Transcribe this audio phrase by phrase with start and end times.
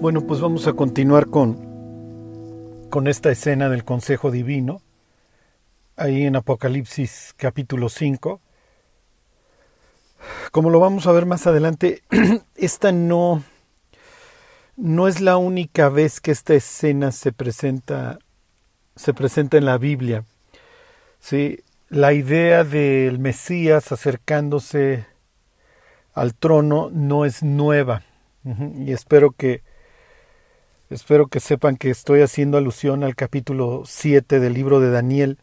[0.00, 4.80] Bueno, pues vamos a continuar con, con esta escena del Consejo Divino,
[5.96, 8.40] ahí en Apocalipsis capítulo 5.
[10.52, 12.04] Como lo vamos a ver más adelante,
[12.54, 13.42] esta no,
[14.76, 18.20] no es la única vez que esta escena se presenta,
[18.94, 20.24] se presenta en la Biblia.
[21.18, 21.64] ¿sí?
[21.88, 25.06] La idea del Mesías acercándose
[26.14, 28.02] al trono no es nueva.
[28.76, 29.66] Y espero que
[30.90, 35.38] espero que sepan que estoy haciendo alusión al capítulo 7 del libro de Daniel.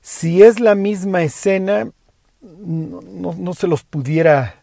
[0.00, 1.90] Si es la misma escena,
[2.40, 4.60] no, no se los pudiera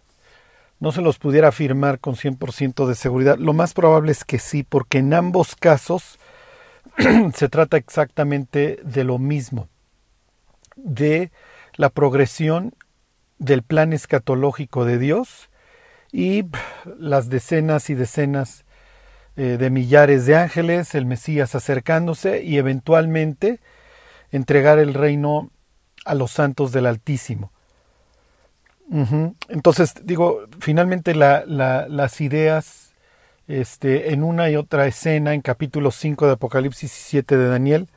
[0.80, 3.38] no se los pudiera afirmar con 100% de seguridad.
[3.38, 6.20] Lo más probable es que sí, porque en ambos casos
[7.34, 9.70] se trata exactamente de lo mismo,
[10.76, 11.32] de
[11.76, 12.74] la progresión
[13.40, 15.50] del plan escatológico de Dios
[16.12, 16.46] y
[16.98, 18.66] las decenas y decenas
[19.38, 23.60] eh, de millares de ángeles, el Mesías acercándose y eventualmente
[24.32, 25.52] entregar el reino
[26.06, 27.52] a los santos del Altísimo.
[29.50, 32.94] Entonces, digo, finalmente las ideas
[33.48, 37.88] este, en una y otra escena, en capítulo 5 de Apocalipsis y 7 de Daniel,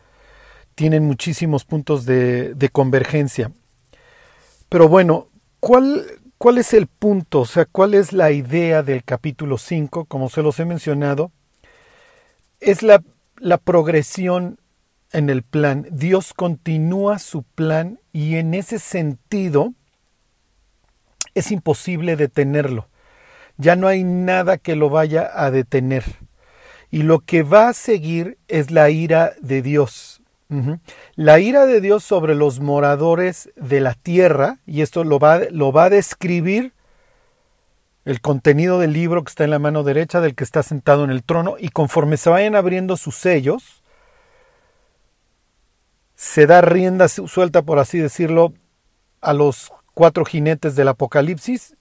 [0.74, 3.52] tienen muchísimos puntos de, convergencia.
[4.68, 5.28] Pero bueno,
[5.60, 6.04] ¿cuál,
[6.38, 7.40] ¿cuál es el punto?
[7.40, 10.06] O sea, ¿cuál es la idea del capítulo 5?
[10.06, 11.32] Como se los he mencionado,
[12.60, 13.02] es la,
[13.38, 14.58] la progresión
[15.12, 15.86] en el plan.
[15.90, 19.72] Dios continúa su plan y en ese sentido,
[21.34, 22.88] es imposible detenerlo.
[23.56, 26.04] Ya no hay nada que lo vaya a detener.
[26.90, 30.22] Y lo que va a seguir es la ira de Dios.
[31.14, 35.70] La ira de Dios sobre los moradores de la tierra, y esto lo va, lo
[35.70, 36.72] va a describir
[38.04, 41.10] el contenido del libro que está en la mano derecha del que está sentado en
[41.10, 43.82] el trono, y conforme se vayan abriendo sus sellos,
[46.14, 48.52] se da rienda suelta, por así decirlo,
[49.20, 51.76] a los cuatro jinetes del Apocalipsis,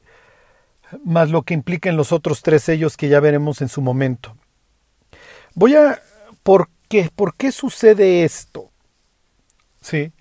[1.03, 4.35] más lo que implican los otros tres sellos que ya veremos en su momento.
[5.55, 6.01] Voy a...
[6.43, 7.11] ¿Por qué?
[7.13, 8.71] ¿Por qué sucede esto?
[9.81, 10.11] ¿Sí?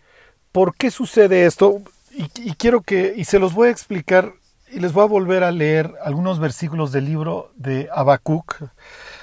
[0.52, 1.80] ¿Por qué sucede esto?
[2.10, 3.14] Y, quiero que...
[3.16, 4.34] Y se los voy a explicar
[4.70, 8.70] y les voy a volver a leer algunos versículos del libro de Habacuc.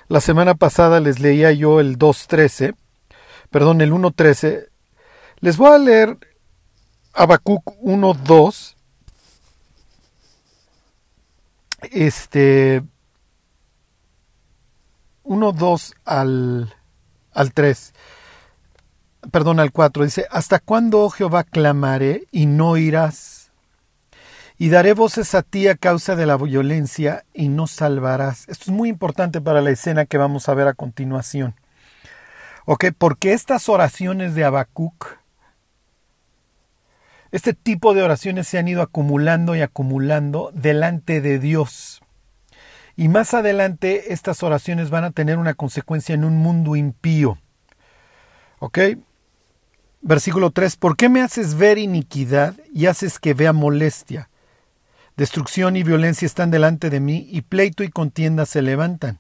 [0.07, 2.75] La semana pasada les leía yo el 2.13,
[3.49, 4.67] perdón, el 1.13.
[5.39, 6.17] Les voy a leer
[7.13, 8.75] Habacuc 1.2,
[11.91, 12.83] este
[15.23, 16.73] 1.2 al,
[17.33, 17.93] al 3,
[19.31, 23.34] perdón, al 4, dice, ¿hasta cuándo, oh Jehová, clamaré y no irás?
[24.57, 28.47] Y daré voces a ti a causa de la violencia y no salvarás.
[28.47, 31.55] Esto es muy importante para la escena que vamos a ver a continuación.
[32.65, 32.85] ¿Ok?
[32.97, 35.17] Porque estas oraciones de Habacuc
[37.35, 42.01] este tipo de oraciones se han ido acumulando y acumulando delante de Dios.
[42.95, 47.37] Y más adelante estas oraciones van a tener una consecuencia en un mundo impío.
[48.59, 48.79] ¿Ok?
[50.01, 50.77] Versículo 3.
[50.77, 54.29] ¿Por qué me haces ver iniquidad y haces que vea molestia?
[55.17, 59.19] Destrucción y violencia están delante de mí y pleito y contienda se levantan.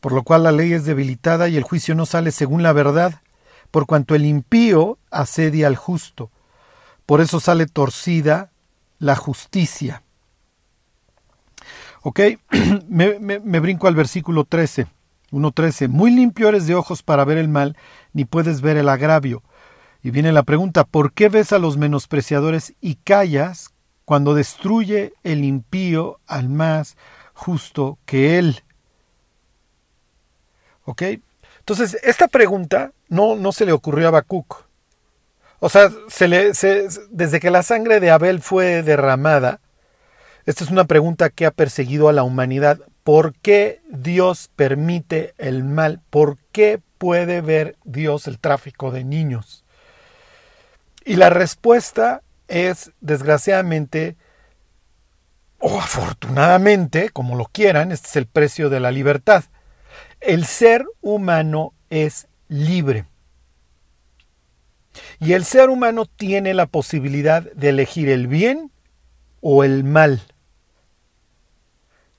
[0.00, 3.20] Por lo cual la ley es debilitada y el juicio no sale según la verdad,
[3.70, 6.30] por cuanto el impío asedia al justo
[7.08, 8.50] por eso sale torcida
[8.98, 10.02] la justicia.
[12.02, 12.20] Ok,
[12.86, 14.88] me, me, brinco al versículo 13.
[15.30, 15.88] 1.13.
[15.88, 17.78] Muy limpio eres de ojos para ver el mal,
[18.12, 19.42] ni puedes ver el agravio.
[20.02, 23.70] Y viene la pregunta, ¿por qué ves a los menospreciadores y callas
[24.08, 26.96] cuando destruye el impío al más
[27.34, 28.62] justo que él?
[30.86, 31.02] ¿Ok?
[31.58, 34.64] Entonces, esta pregunta no, no se le ocurrió a Habacuc.
[35.60, 36.52] O sea, se le,
[37.10, 39.60] desde que la sangre de Abel fue derramada,
[40.46, 42.80] esta es una pregunta que ha perseguido a la humanidad.
[43.04, 46.00] ¿Por qué Dios permite el mal?
[46.08, 49.66] ¿Por qué puede ver Dios el tráfico de niños?
[51.04, 54.16] Y la respuesta es, desgraciadamente,
[55.60, 59.44] o afortunadamente, como lo quieran, este es el precio de la libertad.
[60.20, 63.06] El ser humano es libre.
[65.20, 68.72] Y el ser humano tiene la posibilidad de elegir el bien
[69.40, 70.22] o el mal.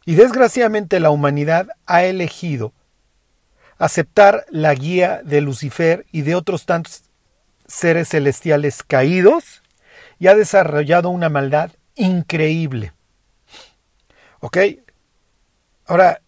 [0.06, 2.74] Y desgraciadamente la humanidad ha elegido
[3.78, 7.04] aceptar la guía de Lucifer y de otros tantos
[7.68, 9.62] seres celestiales caídos
[10.20, 12.94] y ha desarrollado una maldad increíble.
[14.42, 14.58] ¿Ok?
[15.86, 16.22] Ahora,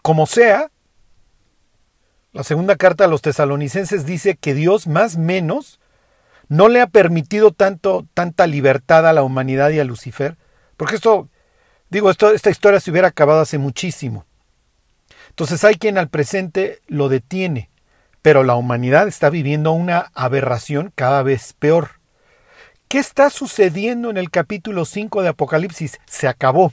[0.00, 0.70] Como sea,
[2.32, 5.80] la segunda carta a los tesalonicenses dice que Dios más menos
[6.48, 10.38] no le ha permitido tanto, tanta libertad a la humanidad y a Lucifer,
[10.76, 11.28] porque esto,
[11.90, 14.24] digo, esto, esta historia se hubiera acabado hace muchísimo.
[15.28, 17.70] Entonces hay quien al presente lo detiene,
[18.22, 21.97] pero la humanidad está viviendo una aberración cada vez peor.
[22.88, 26.00] ¿Qué está sucediendo en el capítulo 5 de Apocalipsis?
[26.06, 26.72] Se acabó.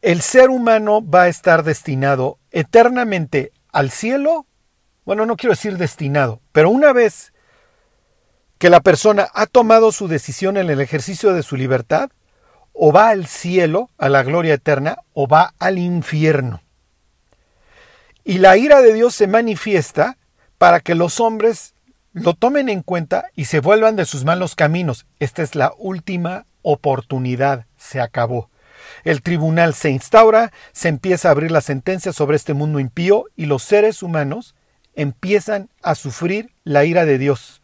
[0.00, 4.46] El ser humano va a estar destinado eternamente al cielo.
[5.04, 7.32] Bueno, no quiero decir destinado, pero una vez
[8.58, 12.10] que la persona ha tomado su decisión en el ejercicio de su libertad,
[12.72, 16.62] o va al cielo, a la gloria eterna, o va al infierno.
[18.22, 20.16] Y la ira de Dios se manifiesta
[20.58, 21.74] para que los hombres
[22.16, 25.04] lo tomen en cuenta y se vuelvan de sus malos caminos.
[25.20, 27.66] Esta es la última oportunidad.
[27.76, 28.48] Se acabó.
[29.04, 33.44] El tribunal se instaura, se empieza a abrir la sentencia sobre este mundo impío y
[33.44, 34.54] los seres humanos
[34.94, 37.60] empiezan a sufrir la ira de Dios.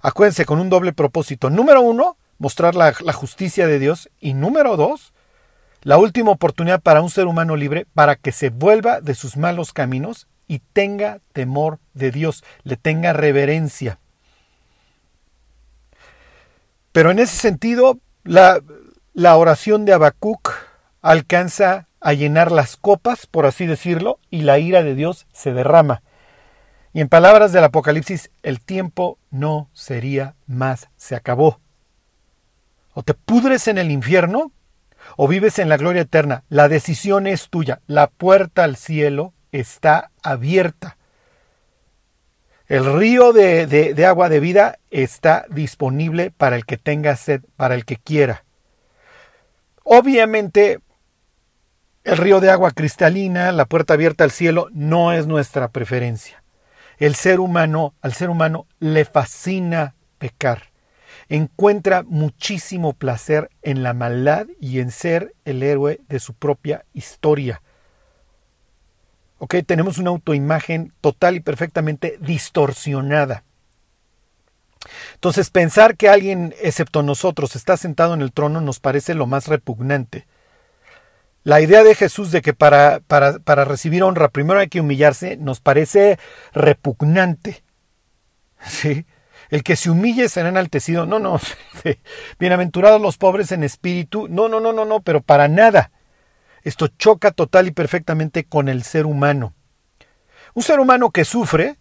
[0.00, 1.50] Acuérdense con un doble propósito.
[1.50, 4.08] Número uno, mostrar la, la, justicia de Dios.
[4.18, 5.12] Y número dos,
[5.82, 9.74] la última oportunidad para un ser humano libre para que se vuelva de sus malos
[9.74, 13.98] caminos y tenga temor de Dios, le tenga reverencia.
[16.92, 18.60] Pero en ese sentido, la,
[19.14, 20.52] la oración de Habacuc
[21.00, 26.02] alcanza a llenar las copas, por así decirlo, y la ira de Dios se derrama.
[26.92, 31.60] Y en palabras del Apocalipsis, el tiempo no sería más, se acabó.
[32.92, 34.52] O te pudres en el infierno
[35.16, 36.44] o vives en la gloria eterna.
[36.48, 37.80] La decisión es tuya.
[37.86, 40.96] La puerta al cielo está abierta.
[42.66, 47.84] El río de, agua de vida está disponible para el que tenga sed, para el
[47.84, 48.44] que quiera.
[49.84, 50.80] Obviamente,
[52.04, 56.42] el río de agua cristalina, la puerta abierta al cielo, no es nuestra preferencia.
[56.98, 60.70] El ser humano, al ser humano le fascina pecar.
[61.28, 67.60] Encuentra muchísimo placer en la maldad y en ser el héroe de su propia historia.
[69.66, 73.44] Tenemos una autoimagen total y perfectamente distorsionada.
[75.14, 79.48] Entonces, pensar que alguien, excepto nosotros, está sentado en el trono nos parece lo más
[79.48, 80.26] repugnante.
[81.44, 85.36] La idea de Jesús de que para, para, para recibir honra primero hay que humillarse
[85.36, 86.18] nos parece
[86.52, 87.64] repugnante.
[88.64, 89.06] ¿Sí?
[89.50, 91.04] El que se humille será enaltecido.
[91.04, 91.40] No, no.
[92.38, 94.28] Bienaventurados los pobres en espíritu.
[94.28, 95.90] No, no, no, no, no, pero para nada.
[96.62, 99.54] Esto choca total y perfectamente con el ser humano.
[100.54, 101.76] Un ser humano que sufre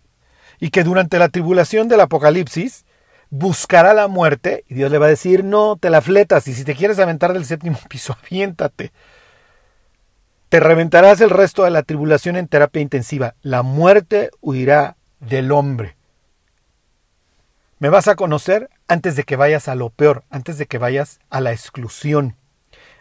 [0.60, 2.86] y que durante la tribulación del Apocalipsis
[3.30, 6.64] buscará la muerte y Dios le va a decir, no, te la fletas y si
[6.64, 8.92] te quieres aventar del séptimo piso, aviéntate.
[10.50, 13.36] Te reventarás el resto de la tribulación en terapia intensiva.
[13.42, 15.96] La muerte huirá del hombre.
[17.80, 21.20] Me vas a conocer antes de que vayas a lo peor, antes de que vayas
[21.30, 22.36] a la exclusión,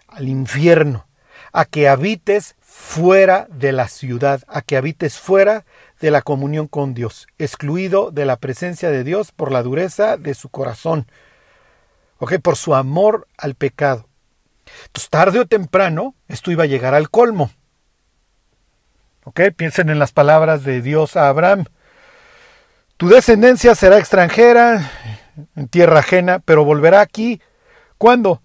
[0.06, 1.06] al infierno,
[1.52, 5.64] a que habites fuera de la ciudad, a que habites fuera
[6.00, 10.35] de la comunión con Dios, excluido de la presencia de Dios por la dureza de
[10.35, 11.06] su corazón,
[12.19, 12.38] ¿ok?
[12.41, 14.08] Por su amor al pecado.
[14.87, 17.51] Entonces, tarde o temprano, esto iba a llegar al colmo.
[19.24, 19.41] ¿Ok?
[19.56, 21.65] Piensen en las palabras de Dios a Abraham.
[22.96, 24.91] Tu descendencia será extranjera,
[25.56, 27.41] en tierra ajena, pero volverá aquí.
[27.98, 28.43] ¿Cuándo?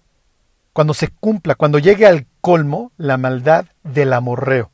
[0.72, 4.70] Cuando se cumpla, cuando llegue al colmo la maldad del amorreo.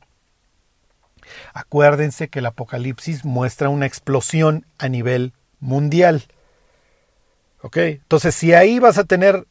[1.55, 6.21] Acuérdense que el Apocalipsis muestra una explosión a nivel mundial.
[7.63, 7.77] ¿Ok?
[7.77, 9.47] Entonces, si ahí vas a tener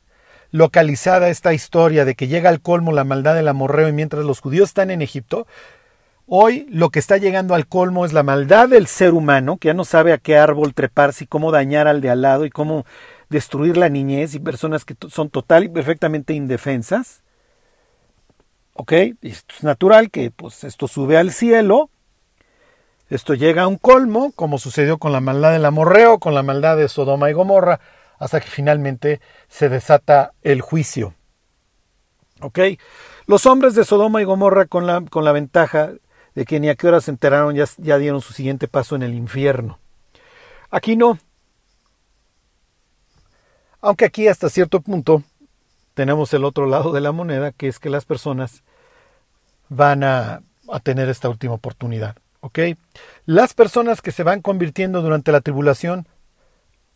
[0.53, 4.39] localizada esta historia de que llega al colmo la maldad del amorreo y mientras los
[4.39, 5.49] judíos están en Egipto,
[6.29, 9.75] hoy lo que está llegando al colmo es la maldad del ser humano, que ya
[9.75, 12.87] no sabe a qué árbol treparse y cómo dañar al de al lado y cómo
[13.31, 17.23] destruir la niñez y personas que son total y perfectamente indefensas.
[18.75, 18.93] ¿Ok?
[19.23, 21.91] Esto es natural que pues esto sube al cielo,
[23.11, 26.79] esto llega a un colmo, como sucedió con la maldad del amorreo, con la maldad
[26.79, 27.81] de Sodoma y Gomorra,
[28.19, 31.15] hasta que finalmente se desata el juicio.
[32.41, 32.59] ¿Ok?
[33.27, 35.93] Los hombres de Sodoma y Gomorra con la, con la ventaja
[36.35, 39.03] de que ni a qué hora se enteraron ya, ya dieron su siguiente paso en
[39.03, 39.79] el infierno.
[40.71, 41.19] Aquí no.
[43.83, 45.23] Aunque aquí hasta cierto punto
[45.95, 48.63] tenemos el otro lado de la moneda, que es que las personas
[49.69, 52.17] van a, a tener esta última oportunidad.
[52.41, 52.59] ¿Ok?
[53.25, 56.07] Las personas que se van convirtiendo durante la tribulación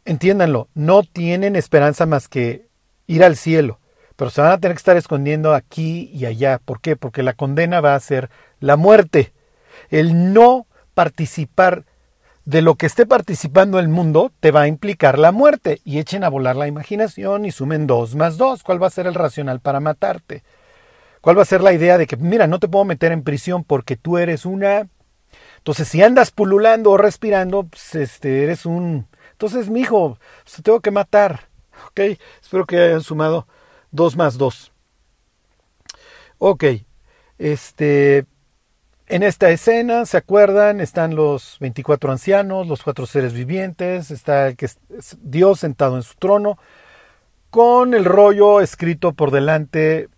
[0.07, 2.69] entiéndanlo, no tienen esperanza más que
[3.07, 3.81] ir al cielo,
[4.15, 6.59] pero se van a tener que estar escondiendo aquí y allá.
[6.65, 6.97] ¿Por qué?
[6.97, 9.35] Porque la condena va a ser la muerte.
[9.91, 11.85] El no participar
[12.47, 15.81] de lo que esté participando el mundo te va a implicar la muerte.
[15.85, 18.63] Y echen a volar la imaginación y sumen dos más dos.
[18.63, 20.45] ¿Cuál va a ser el racional para matarte?
[21.21, 23.65] ¿Cuál va a ser la idea de que, mira, no te puedo meter en prisión
[23.65, 24.89] porque tú eres una...
[25.59, 29.09] Entonces, si andas pululando o respirando, pues este, eres un...
[29.33, 31.49] Entonces, mi hijo, pues, te tengo que matar.
[31.89, 32.17] ¿Ok?
[32.41, 33.49] Espero que hayan sumado
[33.91, 34.73] dos más dos.
[36.39, 36.65] Ok.
[37.39, 38.25] Este...
[39.09, 40.81] En esta escena, ¿se acuerdan?
[40.81, 44.79] Están los 24 ancianos, los cuatro seres vivientes, está el que es
[45.23, 46.59] Dios sentado en su trono,
[47.51, 50.09] con el rollo escrito por delante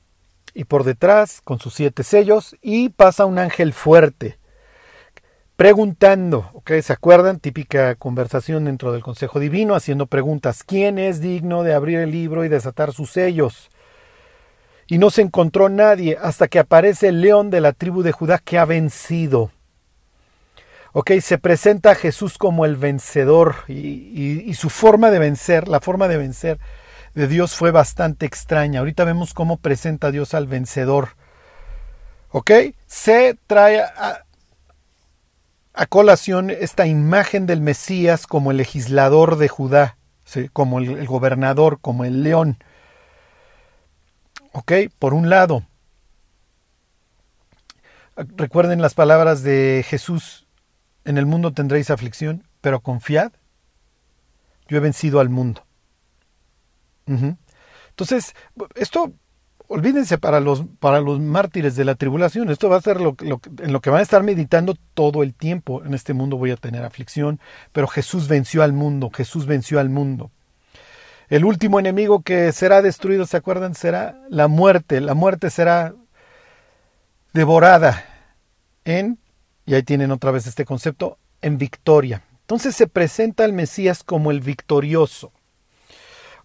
[0.54, 4.38] y por detrás, con sus siete sellos, y pasa un ángel fuerte,
[5.56, 6.72] preguntando, ¿ok?
[6.80, 7.40] ¿Se acuerdan?
[7.40, 12.42] Típica conversación dentro del Consejo Divino, haciendo preguntas, ¿quién es digno de abrir el libro
[12.42, 13.68] y desatar sus sellos?
[14.88, 18.38] Y no se encontró nadie hasta que aparece el león de la tribu de Judá
[18.38, 19.50] que ha vencido.
[20.92, 26.08] Ok, se presenta a Jesús como el vencedor y, su forma de vencer, la forma
[26.08, 26.58] de vencer
[27.14, 28.80] de Dios fue bastante extraña.
[28.80, 31.10] Ahorita vemos cómo presenta a Dios al vencedor.
[32.30, 32.50] Ok,
[32.86, 34.24] se trae a,
[35.90, 39.98] colación esta imagen del Mesías como el legislador de Judá,
[40.54, 42.58] como el gobernador, como el león.
[44.58, 44.72] ¿Ok?
[44.98, 45.62] Por un lado,
[48.16, 50.48] recuerden las palabras de Jesús,
[51.04, 53.30] en el mundo tendréis aflicción, pero confiad,
[54.66, 55.64] yo he vencido al mundo.
[57.90, 58.34] Entonces,
[58.74, 59.12] esto,
[59.68, 63.72] olvídense para los, para los mártires de la tribulación, esto va a ser lo, en
[63.72, 65.84] lo que van a estar meditando todo el tiempo.
[65.84, 67.38] En este mundo voy a tener aflicción,
[67.70, 70.32] pero Jesús venció al mundo, Jesús venció al mundo.
[71.28, 73.74] El último enemigo que será destruido, ¿se acuerdan?
[73.74, 75.00] Será la muerte.
[75.00, 75.94] La muerte será
[77.34, 78.04] devorada
[78.84, 79.18] en,
[79.66, 82.22] y ahí tienen otra vez este concepto, en victoria.
[82.40, 85.32] Entonces se presenta al Mesías como el victorioso.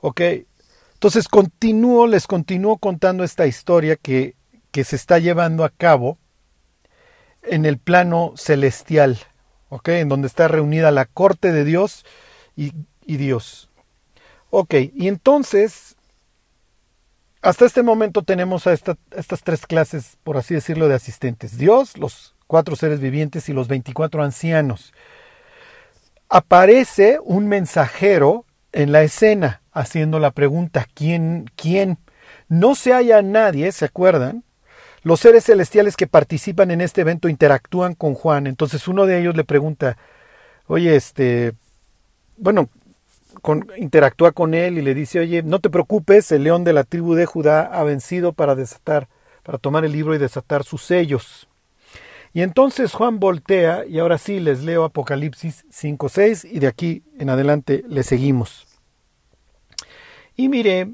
[0.02, 0.22] ¿Ok?
[0.96, 4.36] Entonces continúo, les continúo contando esta historia que,
[4.72, 6.18] que se está llevando a cabo
[7.42, 9.18] en el plano celestial,
[9.70, 9.90] ¿ok?
[9.90, 12.06] En donde está reunida la corte de Dios
[12.56, 12.74] y,
[13.06, 13.70] y Dios.
[14.56, 15.96] Ok, y entonces,
[17.42, 21.58] hasta este momento tenemos a estas tres clases, por así decirlo, de asistentes.
[21.58, 24.94] Dios, los cuatro seres vivientes y los 24 ancianos.
[26.30, 31.50] Aparece un mensajero en la escena haciendo la pregunta, ¿quién?
[31.56, 31.98] ¿Quién?
[32.48, 34.44] No se halla nadie, ¿se acuerdan?
[35.02, 38.46] Los seres celestiales que participan en este evento interactúan con Juan.
[38.46, 39.98] Entonces uno de ellos le pregunta,
[40.68, 41.54] oye, este,
[42.38, 42.70] bueno,
[43.78, 47.14] interactúa con él y le dice, oye, no te preocupes, el león de la tribu
[47.14, 49.10] de Judá ha vencido para desatar,
[49.44, 51.48] para tomar el libro y desatar sus sellos.
[52.34, 57.30] Y entonces Juan voltea, y ahora sí les leo Apocalipsis 5.6, y de aquí en
[57.30, 58.66] adelante le seguimos.
[60.36, 60.92] Y miré,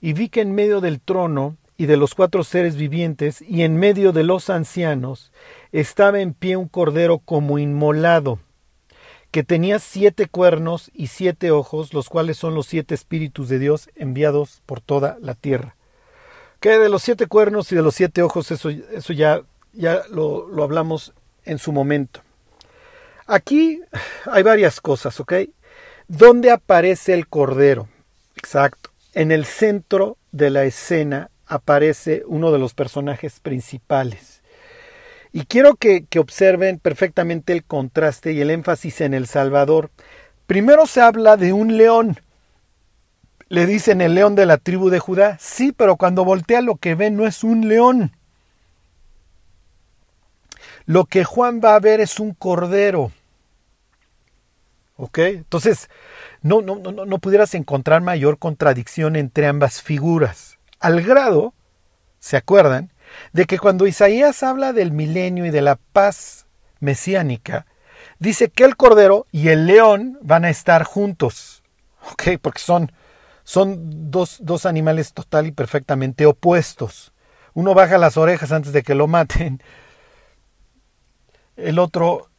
[0.00, 3.76] y vi que en medio del trono y de los cuatro seres vivientes, y en
[3.76, 5.32] medio de los ancianos,
[5.72, 8.38] estaba en pie un cordero como inmolado
[9.30, 13.88] que tenía siete cuernos y siete ojos, los cuales son los siete espíritus de Dios
[13.94, 15.76] enviados por toda la tierra.
[16.58, 20.48] Que de los siete cuernos y de los siete ojos, eso, eso ya, ya lo,
[20.48, 22.20] lo hablamos en su momento.
[23.26, 23.80] Aquí
[24.26, 25.34] hay varias cosas, ¿ok?
[26.08, 27.88] ¿Dónde aparece el cordero?
[28.34, 28.90] Exacto.
[29.14, 34.39] En el centro de la escena aparece uno de los personajes principales.
[35.32, 39.90] Y quiero que, observen perfectamente el contraste y el énfasis en El Salvador.
[40.46, 42.20] Primero se habla de un león.
[43.48, 45.36] Le dicen el león de la tribu de Judá.
[45.40, 48.12] Sí, pero cuando voltea lo que ve no es un león.
[50.86, 53.12] Lo que Juan va a ver es un cordero.
[54.96, 55.18] ¿Ok?
[55.18, 55.88] Entonces,
[56.42, 60.58] no, no, no, no pudieras encontrar mayor contradicción entre ambas figuras.
[60.80, 61.54] Al grado,
[62.18, 62.90] ¿se acuerdan?
[63.32, 66.46] De que cuando Isaías habla del milenio y de la paz
[66.80, 67.66] mesiánica,
[68.18, 71.62] dice que el cordero y el león van a estar juntos.
[72.12, 72.38] ¿Ok?
[72.40, 72.92] Porque son,
[73.44, 77.12] son dos, dos animales total y perfectamente opuestos.
[77.54, 79.62] Uno baja las orejas antes de que lo maten.
[81.56, 82.30] El otro,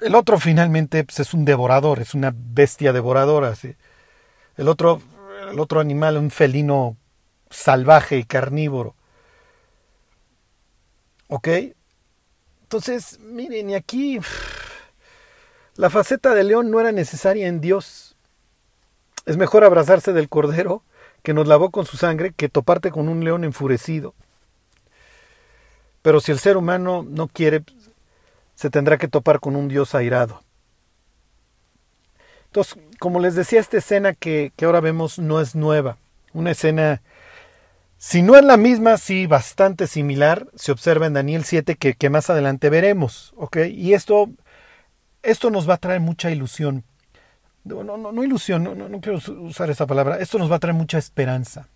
[0.00, 3.54] el otro finalmente pues, es un devorador, es una bestia devoradora.
[4.56, 5.00] El, otro,
[5.50, 6.96] el otro animal, un felino
[7.50, 8.94] salvaje y carnívoro.
[11.28, 11.48] ¿Ok?
[12.62, 14.20] Entonces, miren, y aquí
[15.76, 18.16] la faceta de león no era necesaria en Dios.
[19.26, 20.82] Es mejor abrazarse del cordero
[21.22, 24.14] que nos lavó con su sangre que toparte con un león enfurecido.
[26.02, 27.62] Pero si el ser humano no quiere,
[28.54, 30.42] se tendrá que topar con un Dios airado.
[32.46, 35.98] Entonces, como les decía, esta escena que, que ahora vemos no es nueva.
[36.32, 37.02] Una escena,
[37.98, 42.30] si no es la misma, sí bastante similar, se observa en Daniel 7 que, más
[42.30, 43.34] adelante veremos.
[43.68, 44.30] Y esto,
[45.24, 46.84] esto nos va a traer mucha ilusión.
[47.64, 50.20] No, no, no ilusión, no, no quiero usar esa palabra.
[50.20, 51.66] Esto nos va a traer mucha esperanza.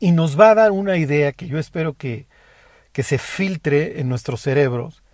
[0.00, 2.26] Y nos va a dar una idea que yo espero que,
[2.92, 5.04] que se filtre en nuestros cerebros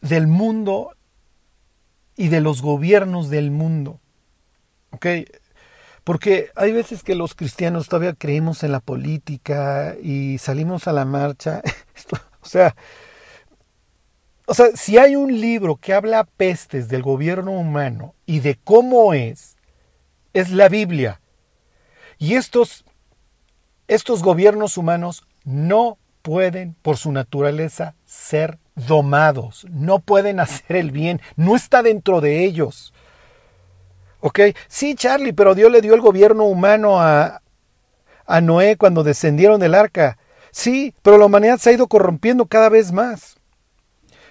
[0.00, 0.92] del mundo
[2.16, 3.98] y de los gobiernos del mundo.
[4.92, 5.06] ¿Ok?
[6.10, 11.04] Porque hay veces que los cristianos todavía creemos en la política y salimos a la
[11.04, 11.62] marcha.
[12.42, 12.74] o sea,
[14.44, 19.14] o sea, si hay un libro que habla pestes del gobierno humano y de cómo
[19.14, 19.56] es,
[20.32, 21.20] es la Biblia.
[22.18, 22.84] Y estos,
[23.86, 31.20] estos gobiernos humanos no pueden, por su naturaleza, ser domados, no pueden hacer el bien,
[31.36, 32.92] no está dentro de ellos.
[34.68, 37.42] Sí, Charlie, pero Dios le dio el gobierno humano a,
[38.26, 40.18] a Noé cuando descendieron del arca.
[40.52, 43.36] Sí, pero la humanidad se ha ido corrompiendo cada vez más.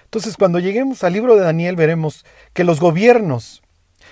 [0.04, 3.62] Entonces, cuando lleguemos al libro de Daniel, veremos que los gobiernos,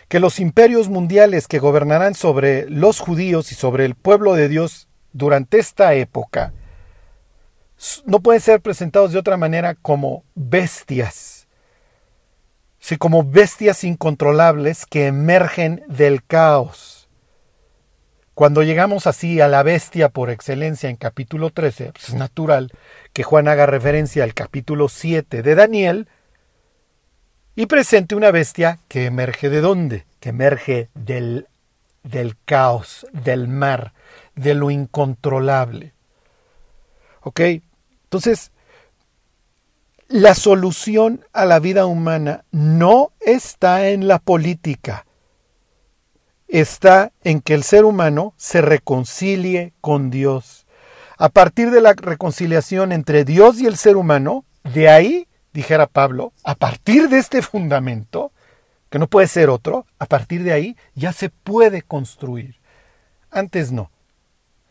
[0.08, 4.88] que los imperios mundiales que gobernarán sobre los judíos y sobre el pueblo de Dios
[5.12, 6.52] durante esta época,
[8.06, 11.37] no pueden ser presentados de otra manera como bestias,
[12.98, 17.08] como bestias incontrolables que emergen del caos.
[18.34, 22.70] Cuando llegamos así a la bestia por excelencia en capítulo 13, pues es natural
[23.12, 26.08] que Juan haga referencia al capítulo 7 de Daniel
[27.56, 30.06] y presente una bestia que emerge de dónde?
[30.20, 31.48] Que emerge del,
[32.04, 33.92] del caos, del mar,
[34.36, 35.92] de lo incontrolable.
[37.22, 37.40] ¿Ok?
[38.04, 38.52] Entonces,
[40.08, 45.06] la solución a la vida humana no está en la política,
[46.48, 50.66] está en que el ser humano se reconcilie con Dios.
[51.18, 56.32] A partir de la reconciliación entre Dios y el ser humano, de ahí, dijera Pablo,
[56.42, 58.32] a partir de este fundamento,
[58.88, 62.56] que no puede ser otro, a partir de ahí ya se puede construir.
[63.30, 63.90] Antes no.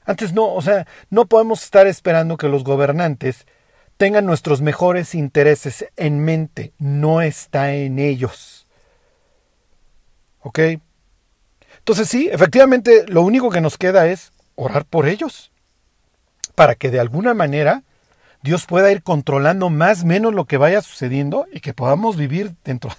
[0.03, 3.45] Antes no, o sea, no podemos estar esperando que los gobernantes
[3.97, 6.73] tengan nuestros mejores intereses en mente.
[6.77, 8.67] No está en ellos.
[10.41, 10.59] ¿Ok?
[11.79, 15.51] Entonces sí, efectivamente lo único que nos queda es orar por ellos.
[16.55, 17.83] Para que de alguna manera
[18.43, 22.55] Dios pueda ir controlando más o menos lo que vaya sucediendo y que podamos vivir
[22.63, 22.91] dentro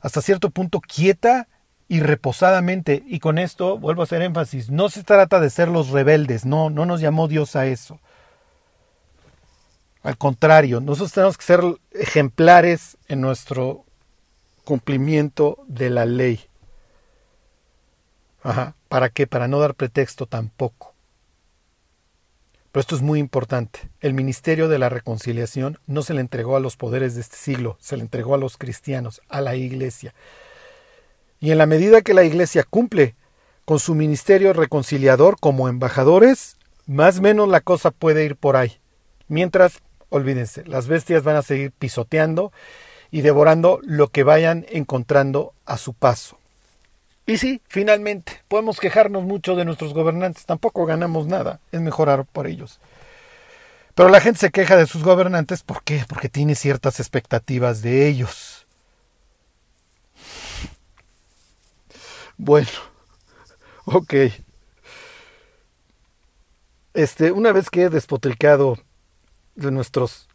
[0.00, 1.48] hasta cierto punto quieta
[1.88, 3.02] y reposadamente.
[3.06, 6.70] Y con esto vuelvo a hacer énfasis, no se trata de ser los rebeldes, no,
[6.70, 8.00] no nos llamó Dios a eso.
[10.02, 11.60] Al contrario, nosotros tenemos que ser
[11.92, 13.84] ejemplares en nuestro
[14.64, 16.40] cumplimiento de la ley.
[18.88, 19.26] ¿Para qué?
[19.26, 20.94] Para no dar pretexto tampoco.
[22.72, 23.90] Pero esto es muy importante.
[24.00, 27.76] El ministerio de la reconciliación no se le entregó a los poderes de este siglo,
[27.80, 30.14] se le entregó a los cristianos, a la iglesia.
[31.40, 33.16] Y en la medida que la Iglesia cumple
[33.64, 38.78] con su ministerio reconciliador como embajadores, más o menos la cosa puede ir por ahí.
[39.26, 42.52] Mientras, olvídense, las bestias van a seguir pisoteando
[43.10, 46.38] y devorando lo que vayan encontrando a su paso.
[47.26, 52.46] Y sí, finalmente, podemos quejarnos mucho de nuestros gobernantes, tampoco ganamos nada, es mejorar por
[52.46, 52.80] ellos.
[53.94, 56.04] Pero la gente se queja de sus gobernantes, ¿por qué?
[56.08, 58.66] Porque tiene ciertas expectativas de ellos.
[62.36, 62.68] Bueno,
[63.84, 64.14] ok.
[66.94, 68.78] Este, una vez que he despotricado
[69.60, 70.28] de nuestros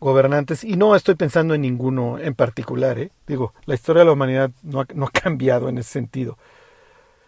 [0.00, 3.12] gobernantes, y no estoy pensando en ninguno en particular, ¿eh?
[3.26, 6.36] digo, la historia de la humanidad no ha, no ha cambiado en ese sentido,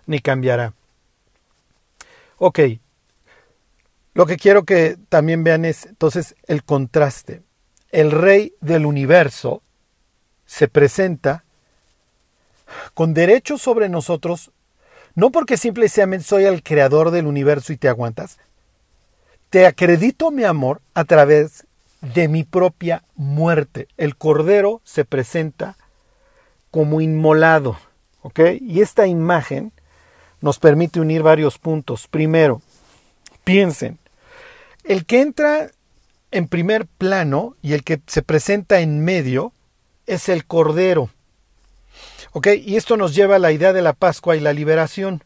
[0.06, 0.74] ni cambiará.
[2.38, 2.58] Ok,
[4.14, 7.42] lo que quiero que también vean es entonces el contraste.
[7.90, 9.62] El rey del universo
[10.46, 11.44] se presenta
[12.94, 14.52] con derechos sobre nosotros,
[15.14, 18.38] no porque simplemente soy el creador del universo y te aguantas,
[19.54, 21.64] te acredito mi amor a través
[22.00, 23.86] de mi propia muerte.
[23.96, 25.76] El cordero se presenta
[26.72, 27.78] como inmolado,
[28.22, 28.40] ¿ok?
[28.60, 29.70] Y esta imagen
[30.40, 32.08] nos permite unir varios puntos.
[32.08, 32.62] Primero,
[33.44, 34.00] piensen,
[34.82, 35.70] el que entra
[36.32, 39.52] en primer plano y el que se presenta en medio
[40.08, 41.10] es el cordero.
[42.32, 42.48] ¿Ok?
[42.60, 45.22] Y esto nos lleva a la idea de la Pascua y la liberación.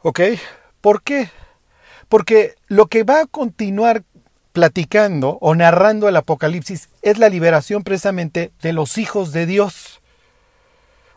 [0.00, 0.20] ¿Ok?
[0.80, 1.28] ¿Por qué?
[2.08, 4.04] Porque lo que va a continuar
[4.52, 10.00] platicando o narrando el Apocalipsis es la liberación precisamente de los hijos de Dios.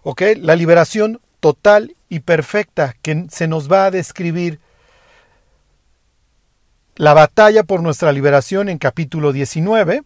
[0.03, 0.23] ¿Ok?
[0.37, 4.59] La liberación total y perfecta que se nos va a describir
[6.95, 10.03] la batalla por nuestra liberación en capítulo 19,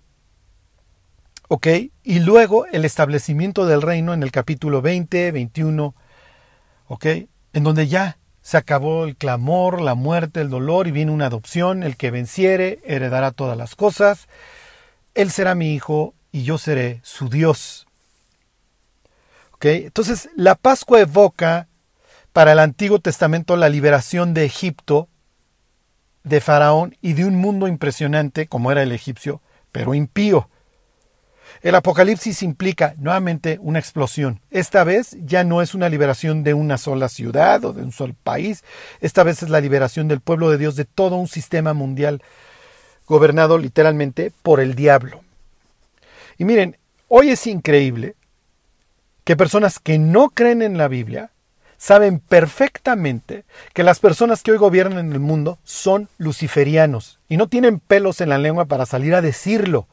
[1.47, 1.67] ¿ok?
[2.03, 5.95] Y luego el establecimiento del reino en el capítulo 20, 21,
[6.87, 7.05] ¿ok?
[7.53, 11.83] En donde ya se acabó el clamor, la muerte, el dolor y viene una adopción,
[11.83, 14.27] el que venciere heredará todas las cosas,
[15.13, 17.85] él será mi hijo y yo seré su Dios.
[19.53, 19.65] ¿Ok?
[19.65, 21.67] Entonces, la Pascua evoca
[22.33, 25.09] para el Antiguo Testamento la liberación de Egipto
[26.23, 30.49] de Faraón y de un mundo impresionante como era el egipcio, pero impío.
[31.61, 34.41] El Apocalipsis implica nuevamente una explosión.
[34.49, 38.15] Esta vez ya no es una liberación de una sola ciudad o de un solo
[38.23, 38.63] país,
[38.99, 42.23] esta vez es la liberación del pueblo de Dios de todo un sistema mundial
[43.05, 45.21] gobernado literalmente por el diablo.
[46.39, 48.15] Y miren, hoy es increíble
[49.23, 51.29] que personas que no creen en la Biblia
[51.77, 57.79] saben perfectamente que las personas que hoy gobiernan el mundo son luciferianos y no tienen
[57.79, 59.87] pelos en la lengua para salir a decirlo.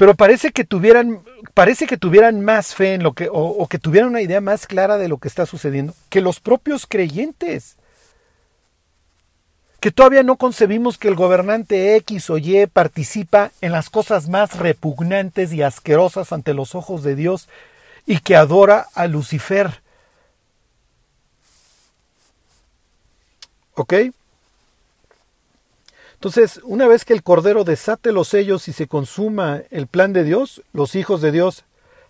[0.00, 1.20] Pero parece que tuvieran,
[1.52, 4.96] parece que tuvieran más fe en lo que, o, que tuvieran una idea más clara
[4.96, 7.76] de lo que está sucediendo que los propios creyentes
[9.78, 14.58] que todavía no concebimos que el gobernante X o Y participa en las cosas más
[14.58, 17.50] repugnantes y asquerosas ante los ojos de Dios
[18.06, 19.82] y que adora a Lucifer.
[23.74, 23.92] ¿Ok?
[26.20, 30.22] Entonces, una vez que el Cordero desate los sellos y se consuma el plan de
[30.22, 31.64] Dios, los hijos de Dios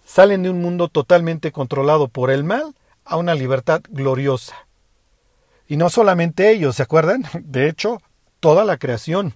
[0.04, 4.66] salen de un mundo totalmente controlado por el mal a una libertad gloriosa.
[5.68, 7.22] Y no solamente ellos, ¿se acuerdan?
[7.44, 8.02] De hecho,
[8.40, 9.34] toda la creación.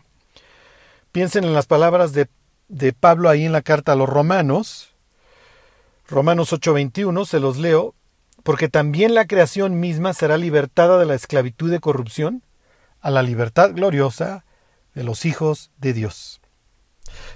[1.12, 2.26] Piensen en las palabras de,
[2.66, 4.92] de Pablo ahí en la carta a los romanos,
[6.08, 7.94] Romanos 8:21, se los leo,
[8.42, 12.42] porque también la creación misma será libertada de la esclavitud de corrupción
[13.00, 14.44] a la libertad gloriosa
[14.94, 16.40] de los hijos de Dios.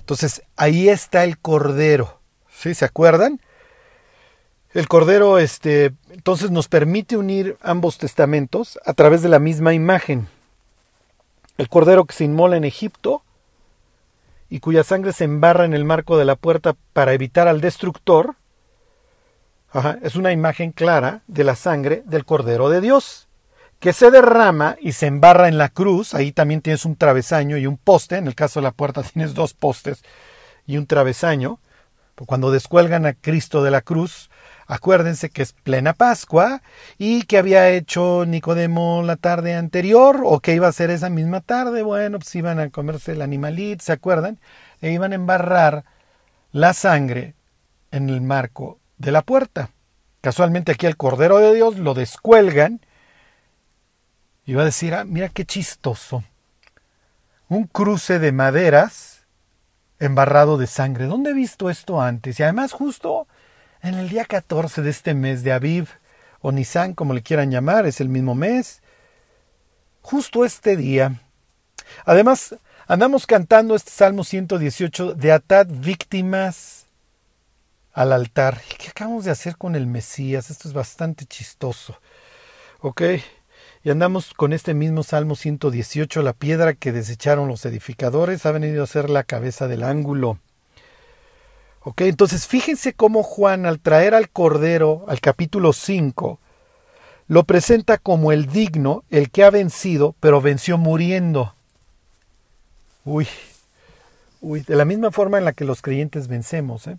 [0.00, 2.20] Entonces, ahí está el Cordero.
[2.50, 2.74] ¿Sí?
[2.74, 3.40] ¿Se acuerdan?
[4.72, 10.28] El Cordero, este, entonces nos permite unir ambos testamentos a través de la misma imagen.
[11.56, 13.22] El Cordero que se inmola en Egipto
[14.50, 18.36] y cuya sangre se embarra en el marco de la puerta para evitar al destructor,
[20.02, 23.27] es una imagen clara de la sangre del Cordero de Dios,
[23.80, 26.14] que se derrama y se embarra en la cruz.
[26.14, 28.16] Ahí también tienes un travesaño y un poste.
[28.16, 30.02] En el caso de la puerta tienes dos postes
[30.66, 31.60] y un travesaño.
[32.26, 34.28] Cuando descuelgan a Cristo de la cruz,
[34.66, 36.62] acuérdense que es plena Pascua
[36.98, 41.40] y que había hecho Nicodemo la tarde anterior o que iba a ser esa misma
[41.40, 41.84] tarde.
[41.84, 44.40] Bueno, pues iban a comerse el animalito, ¿se acuerdan?
[44.80, 45.84] E iban a embarrar
[46.50, 47.36] la sangre
[47.92, 49.70] en el marco de la puerta.
[50.20, 52.80] Casualmente aquí el Cordero de Dios lo descuelgan
[54.48, 56.24] y va a decir, ah, mira qué chistoso.
[57.50, 59.26] Un cruce de maderas
[59.98, 61.04] embarrado de sangre.
[61.04, 62.40] ¿Dónde he visto esto antes?
[62.40, 63.28] Y además justo
[63.82, 65.88] en el día 14 de este mes de Aviv,
[66.40, 68.80] o Nisan, como le quieran llamar, es el mismo mes.
[70.00, 71.20] Justo este día.
[72.06, 72.56] Además,
[72.86, 76.86] andamos cantando este Salmo 118 de atad víctimas
[77.92, 78.62] al altar.
[78.72, 80.48] ¿Y qué acabamos de hacer con el Mesías?
[80.48, 82.00] Esto es bastante chistoso.
[82.80, 83.02] ¿Ok?
[83.84, 88.82] Y andamos con este mismo Salmo 118, la piedra que desecharon los edificadores ha venido
[88.82, 90.38] a ser la cabeza del ángulo.
[91.80, 92.02] ¿Ok?
[92.02, 96.40] Entonces fíjense cómo Juan al traer al Cordero al capítulo 5,
[97.28, 101.54] lo presenta como el digno, el que ha vencido, pero venció muriendo.
[103.04, 103.28] Uy,
[104.40, 106.98] uy, de la misma forma en la que los creyentes vencemos, ¿eh?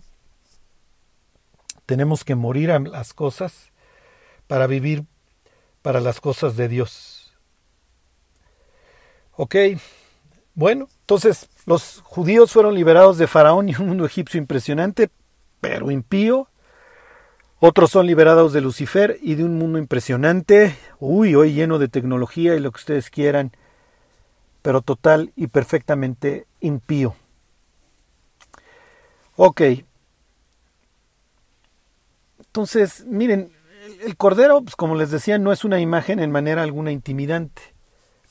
[1.84, 3.72] Tenemos que morir a las cosas
[4.46, 5.04] para vivir
[5.82, 7.36] para las cosas de Dios.
[9.36, 9.56] Ok,
[10.54, 15.10] bueno, entonces los judíos fueron liberados de Faraón y un mundo egipcio impresionante,
[15.60, 16.48] pero impío.
[17.58, 22.54] Otros son liberados de Lucifer y de un mundo impresionante, uy, hoy lleno de tecnología
[22.54, 23.52] y lo que ustedes quieran,
[24.62, 27.14] pero total y perfectamente impío.
[29.36, 29.62] Ok,
[32.50, 33.52] entonces, miren,
[34.02, 37.62] el cordero, pues como les decía, no es una imagen en manera alguna intimidante.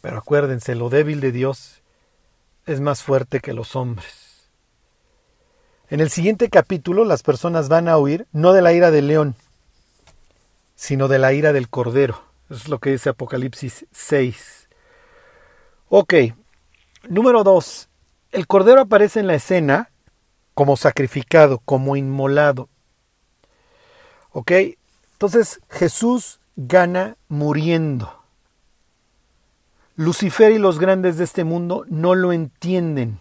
[0.02, 1.82] Pero acuérdense, lo débil de Dios
[2.66, 4.50] es más fuerte que los hombres.
[5.90, 9.36] En el siguiente capítulo las personas van a huir no de la ira del león,
[10.76, 12.24] sino de la ira del cordero.
[12.50, 14.70] Eso es lo que dice Apocalipsis 6.
[15.90, 16.14] Ok,
[17.08, 17.90] número 2.
[18.32, 19.92] El Cordero aparece en la escena
[20.54, 22.70] como sacrificado, como inmolado.
[24.32, 24.52] Ok,
[25.20, 28.24] entonces Jesús gana muriendo.
[29.98, 33.20] Lucifer y los grandes de este mundo no lo entienden,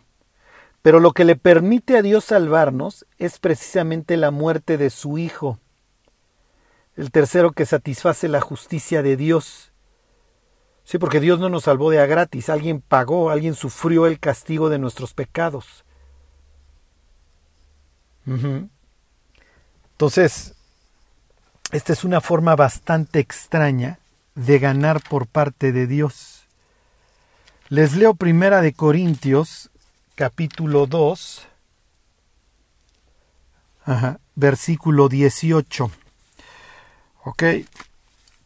[0.80, 5.58] pero lo que le permite a Dios salvarnos es precisamente la muerte de su Hijo,
[6.94, 9.72] el tercero que satisface la justicia de Dios.
[10.84, 14.68] Sí, porque Dios no nos salvó de a gratis, alguien pagó, alguien sufrió el castigo
[14.68, 15.84] de nuestros pecados.
[19.90, 20.54] Entonces,
[21.72, 23.98] esta es una forma bastante extraña
[24.35, 26.46] de ganar por parte de Dios.
[27.68, 29.70] Les leo primera de Corintios,
[30.14, 31.46] capítulo 2,
[34.35, 35.90] versículo 18.
[37.24, 37.42] Ok.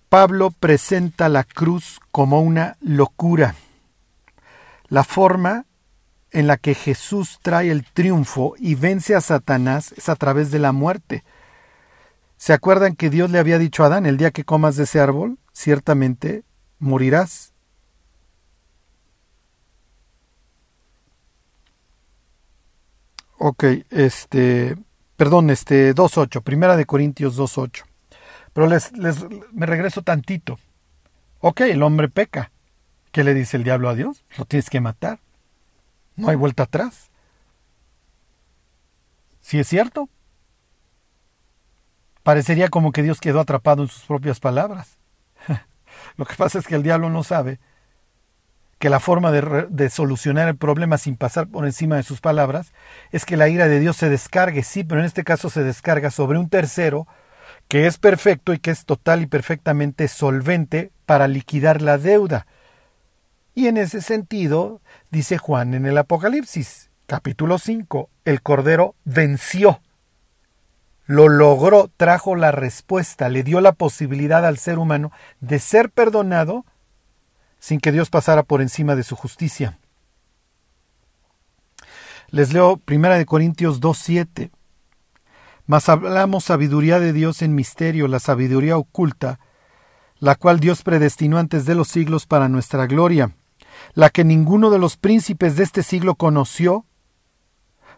[0.09, 3.55] Pablo presenta la cruz como una locura.
[4.89, 5.65] La forma
[6.33, 10.59] en la que Jesús trae el triunfo y vence a Satanás es a través de
[10.59, 11.25] la muerte.
[12.43, 14.99] ¿Se acuerdan que Dios le había dicho a Adán, el día que comas de ese
[14.99, 16.43] árbol, ciertamente
[16.81, 17.53] morirás?
[23.39, 24.77] Ok, este,
[25.17, 27.85] perdón, este 2.8, primera de Corintios 2.8.
[28.53, 30.59] Pero les, les, me regreso tantito.
[31.39, 32.51] Ok, el hombre peca.
[33.13, 34.25] ¿Qué le dice el diablo a Dios?
[34.37, 35.21] Lo tienes que matar.
[36.17, 37.09] No hay vuelta atrás.
[39.41, 40.09] Si es cierto.
[42.23, 44.99] Parecería como que Dios quedó atrapado en sus propias palabras.
[46.17, 47.59] Lo que pasa es que el diablo no sabe
[48.83, 52.73] que la forma de, solucionar el problema sin pasar por encima de sus palabras
[53.13, 56.11] es que la ira de Dios se descargue, sí, pero en este caso se descarga
[56.11, 57.07] sobre un tercero
[57.69, 62.49] que es perfecto y que es total y perfectamente solvente para liquidar la deuda.
[63.55, 64.81] Y en ese sentido,
[65.13, 69.81] dice Juan en el Apocalipsis, capítulo 5, el Cordero venció,
[71.07, 75.11] lo logró, trajo la respuesta, le dio la posibilidad al ser humano
[75.41, 76.65] de ser perdonado
[77.59, 79.79] sin que Dios pasara por encima de su justicia.
[82.29, 84.51] Les leo 1 Corintios 2.7.
[85.67, 89.39] Mas hablamos sabiduría de Dios en misterio, la sabiduría oculta,
[90.19, 93.37] la cual Dios predestinó antes de los siglos para nuestra gloria,
[93.95, 96.85] la que ninguno de los príncipes de este siglo conoció,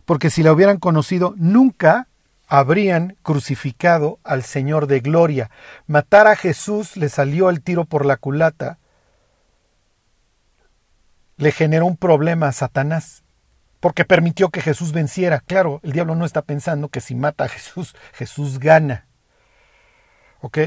[0.04, 2.08] porque si la hubieran conocido, nunca
[2.46, 5.50] habrían crucificado al Señor de gloria.
[5.86, 8.78] Matar a Jesús le salió el tiro por la culata,
[11.36, 13.24] le generó un problema a Satanás,
[13.80, 15.40] porque permitió que Jesús venciera.
[15.40, 19.06] Claro, el diablo no está pensando que si mata a Jesús, Jesús gana.
[20.40, 20.58] ¿Ok?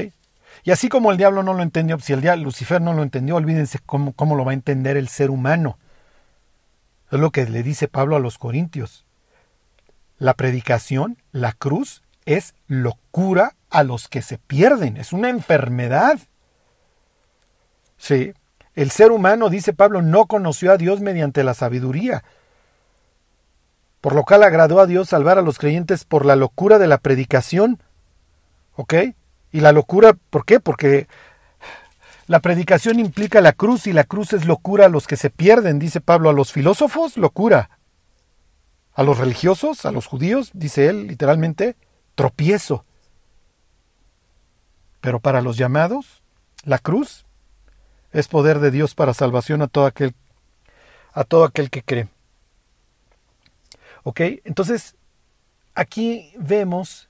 [0.64, 3.36] Y así como el diablo no lo entendió, si el diablo, Lucifer no lo entendió,
[3.36, 5.78] olvídense cómo, cómo lo va a entender el ser humano.
[7.10, 9.06] Es lo que le dice Pablo a los Corintios.
[10.18, 16.18] La predicación, la cruz, es locura a los que se pierden, es una enfermedad.
[17.96, 18.34] Sí,
[18.74, 22.22] el ser humano, dice Pablo, no conoció a Dios mediante la sabiduría,
[24.00, 26.98] por lo cual agradó a Dios salvar a los creyentes por la locura de la
[26.98, 27.82] predicación.
[28.76, 28.94] ¿Ok?
[29.50, 30.60] Y la locura, ¿por qué?
[30.60, 31.08] Porque
[32.28, 35.78] la predicación implica la cruz y la cruz es locura a los que se pierden,
[35.78, 37.77] dice Pablo, a los filósofos, locura.
[38.98, 41.76] A los religiosos, a los judíos, dice él literalmente,
[42.16, 42.84] tropiezo.
[45.00, 46.20] Pero para los llamados,
[46.64, 47.24] la cruz
[48.10, 50.16] es poder de Dios para salvación a todo aquel,
[51.12, 52.08] a todo aquel que cree.
[54.02, 54.20] ¿Ok?
[54.42, 54.96] Entonces,
[55.76, 57.08] aquí vemos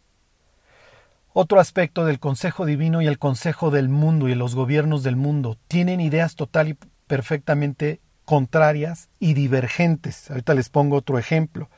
[1.33, 5.57] otro aspecto del consejo divino y el consejo del mundo y los gobiernos del mundo.
[5.69, 10.31] Tienen ideas total y perfectamente contrarias y divergentes.
[10.31, 11.71] Ahorita les pongo otro ejemplo.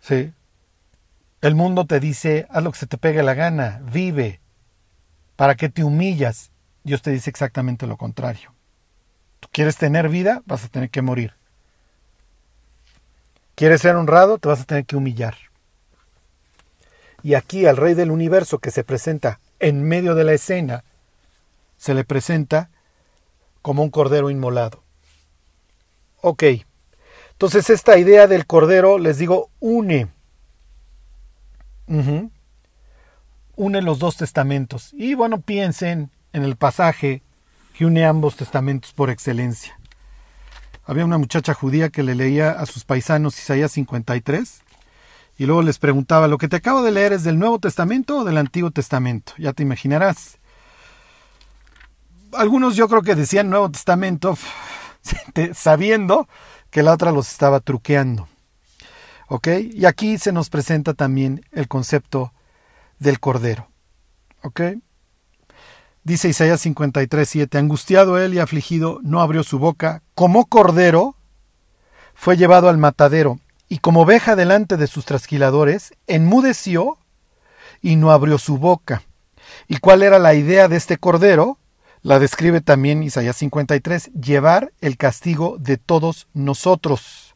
[0.00, 0.32] Sí.
[1.42, 4.40] El mundo te dice, haz lo que se te pegue la gana, vive.
[5.36, 6.50] ¿Para que te humillas?
[6.82, 8.54] Dios te dice exactamente lo contrario.
[9.38, 11.34] Tú quieres tener vida, vas a tener que morir.
[13.54, 14.38] ¿Quieres ser honrado?
[14.38, 15.36] Te vas a tener que humillar.
[17.22, 20.84] Y aquí al Rey del Universo que se presenta en medio de la escena,
[21.76, 22.70] se le presenta
[23.66, 24.84] como un cordero inmolado.
[26.20, 26.44] Ok,
[27.32, 30.06] entonces esta idea del cordero, les digo, une.
[33.56, 34.92] Une los dos testamentos.
[34.92, 37.22] Y bueno, piensen en el pasaje
[37.76, 39.76] que une ambos testamentos por excelencia.
[40.84, 44.62] Había una muchacha judía que le leía a sus paisanos Isaías 53
[45.38, 48.24] y luego les preguntaba, ¿lo que te acabo de leer es del Nuevo Testamento o
[48.24, 49.32] del Antiguo Testamento?
[49.38, 50.38] Ya te imaginarás.
[52.36, 54.36] Algunos yo creo que decían Nuevo Testamento
[55.54, 56.28] sabiendo
[56.70, 58.28] que la otra los estaba truqueando.
[59.28, 59.48] ¿Ok?
[59.72, 62.32] Y aquí se nos presenta también el concepto
[62.98, 63.68] del Cordero.
[64.42, 64.60] ¿Ok?
[66.04, 71.16] Dice Isaías 53, 7, angustiado él y afligido, no abrió su boca, como cordero,
[72.14, 76.98] fue llevado al matadero, y como oveja delante de sus trasquiladores, enmudeció
[77.82, 79.02] y no abrió su boca.
[79.66, 81.58] ¿Y cuál era la idea de este cordero?
[82.06, 87.34] La describe también Isaías 53, llevar el castigo de todos nosotros.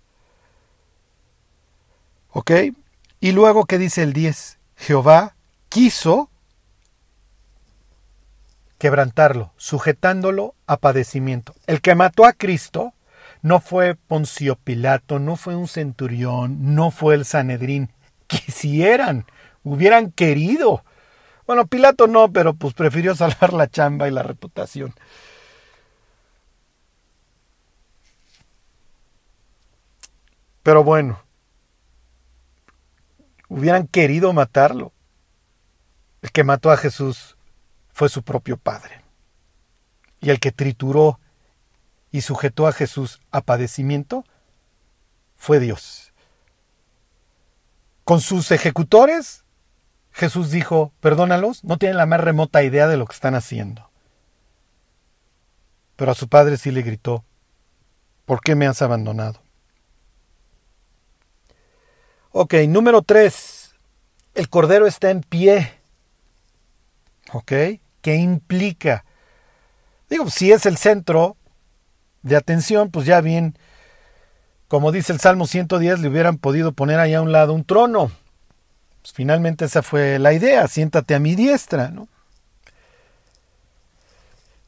[2.30, 2.52] ¿Ok?
[3.18, 4.60] Y luego, ¿qué dice el 10?
[4.76, 5.34] Jehová
[5.68, 6.30] quiso
[8.78, 11.52] quebrantarlo, sujetándolo a padecimiento.
[11.66, 12.94] El que mató a Cristo
[13.42, 17.90] no fue Poncio Pilato, no fue un centurión, no fue el Sanedrín.
[18.28, 19.26] Quisieran,
[19.64, 20.84] hubieran querido.
[21.50, 24.94] Bueno, Pilato no, pero pues prefirió salvar la chamba y la reputación.
[30.62, 31.20] Pero bueno,
[33.48, 34.92] hubieran querido matarlo.
[36.22, 37.36] El que mató a Jesús
[37.92, 39.02] fue su propio Padre.
[40.20, 41.18] Y el que trituró
[42.12, 44.24] y sujetó a Jesús a padecimiento
[45.36, 46.12] fue Dios.
[48.04, 49.42] Con sus ejecutores,
[50.12, 53.90] Jesús dijo, perdónalos, no tienen la más remota idea de lo que están haciendo.
[55.96, 57.24] Pero a su padre sí le gritó,
[58.24, 59.40] ¿por qué me has abandonado?
[62.32, 63.74] Ok, número tres,
[64.34, 65.72] el cordero está en pie.
[67.32, 67.52] ¿Ok?
[68.00, 69.04] ¿Qué implica?
[70.08, 71.36] Digo, si es el centro
[72.22, 73.56] de atención, pues ya bien,
[74.68, 78.10] como dice el Salmo 110, le hubieran podido poner ahí a un lado un trono.
[79.02, 82.08] Pues finalmente esa fue la idea, siéntate a mi diestra, ¿no?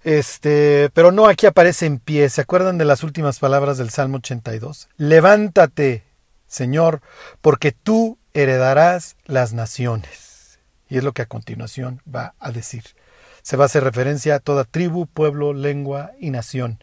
[0.05, 2.29] Este, pero no, aquí aparece en pie.
[2.29, 4.88] ¿Se acuerdan de las últimas palabras del Salmo 82?
[4.97, 6.03] Levántate,
[6.49, 7.01] Señor,
[7.40, 10.59] porque tú heredarás las naciones.
[10.88, 12.83] Y es lo que a continuación va a decir
[13.42, 16.83] se va a hacer referencia a toda tribu, pueblo, lengua y nación.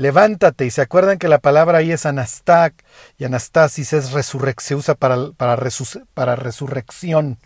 [0.00, 2.72] Levántate, y se acuerdan que la palabra ahí es anastak,
[3.18, 5.58] y anastasis es resurrección, se usa para, para,
[6.14, 7.38] para resurrección.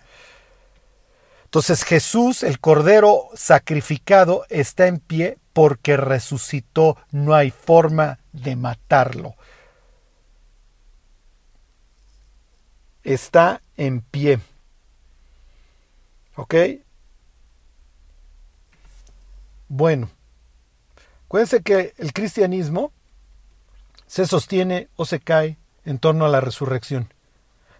[1.46, 9.34] Entonces Jesús, el Cordero sacrificado, está en pie porque resucitó, no hay forma de matarlo.
[13.02, 14.38] Está en pie.
[16.36, 16.54] ¿Ok?
[19.66, 20.08] Bueno,
[21.34, 22.92] acuérdense que el cristianismo
[24.06, 27.12] se sostiene o se cae en torno a la resurrección.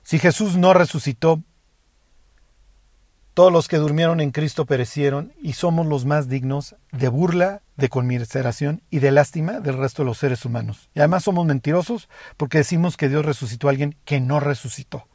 [0.03, 1.41] Si Jesús no resucitó,
[3.33, 7.89] todos los que durmieron en Cristo perecieron y somos los más dignos de burla, de
[7.89, 10.91] conmiseración y de lástima del resto de los seres humanos.
[10.93, 15.07] Y además somos mentirosos porque decimos que Dios resucitó a alguien que no resucitó.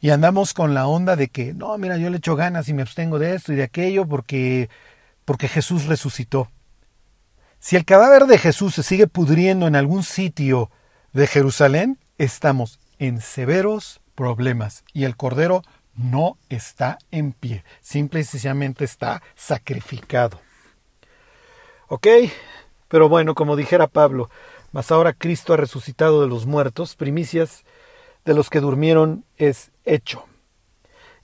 [0.00, 2.80] Y andamos con la onda de que, no, mira, yo le echo ganas y me
[2.80, 4.70] abstengo de esto y de aquello porque,
[5.24, 6.50] porque Jesús resucitó.
[7.58, 10.70] Si el cadáver de Jesús se sigue pudriendo en algún sitio
[11.12, 15.62] de Jerusalén, estamos en severos problemas y el Cordero
[15.94, 20.40] no está en pie, simple y sencillamente está sacrificado.
[21.88, 22.06] ¿Ok?
[22.88, 24.28] Pero bueno, como dijera Pablo,
[24.72, 27.64] mas ahora Cristo ha resucitado de los muertos, primicias
[28.24, 30.24] de los que durmieron es hecho.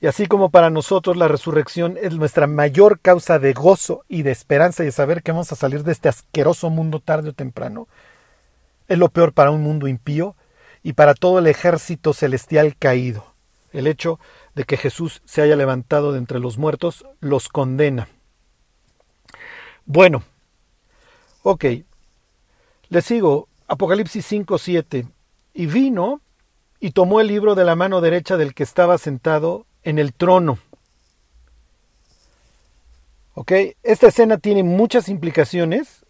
[0.01, 4.31] Y así como para nosotros la resurrección es nuestra mayor causa de gozo y de
[4.31, 7.87] esperanza y de saber que vamos a salir de este asqueroso mundo tarde o temprano,
[8.89, 10.37] es lo peor para un mundo impío
[10.83, 13.27] y para todo el ejército celestial caído.
[13.73, 14.19] El hecho
[14.55, 18.09] de que Jesús se haya levantado de entre los muertos los condena.
[19.85, 20.23] Bueno,
[21.43, 21.65] ok,
[22.89, 25.07] le sigo, Apocalipsis 5, 7.
[25.53, 26.21] Y vino
[26.81, 30.59] y tomó el libro de la mano derecha del que estaba sentado en el trono.
[33.35, 33.53] ¿Ok?
[33.83, 36.05] Esta escena tiene muchas implicaciones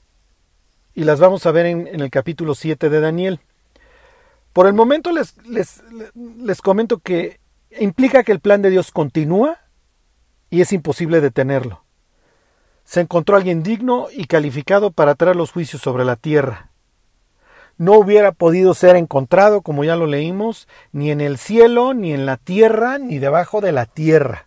[0.94, 3.40] y las vamos a ver en, el capítulo 7 de Daniel.
[4.52, 5.82] Por el momento les, les,
[6.14, 7.38] les comento que
[7.78, 9.58] implica que el plan de Dios continúa
[10.50, 11.84] y es imposible detenerlo.
[12.84, 16.69] Se encontró alguien digno y calificado para traer los juicios sobre la tierra
[17.80, 22.26] no hubiera podido ser encontrado, como ya lo leímos, ni en el cielo, ni en
[22.26, 24.46] la tierra, ni debajo de la tierra.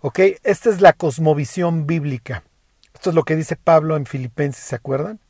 [0.00, 0.20] ¿Ok?
[0.42, 2.44] Esta es la cosmovisión bíblica.
[2.94, 5.20] Esto es lo que dice Pablo en Filipenses, ¿se acuerdan?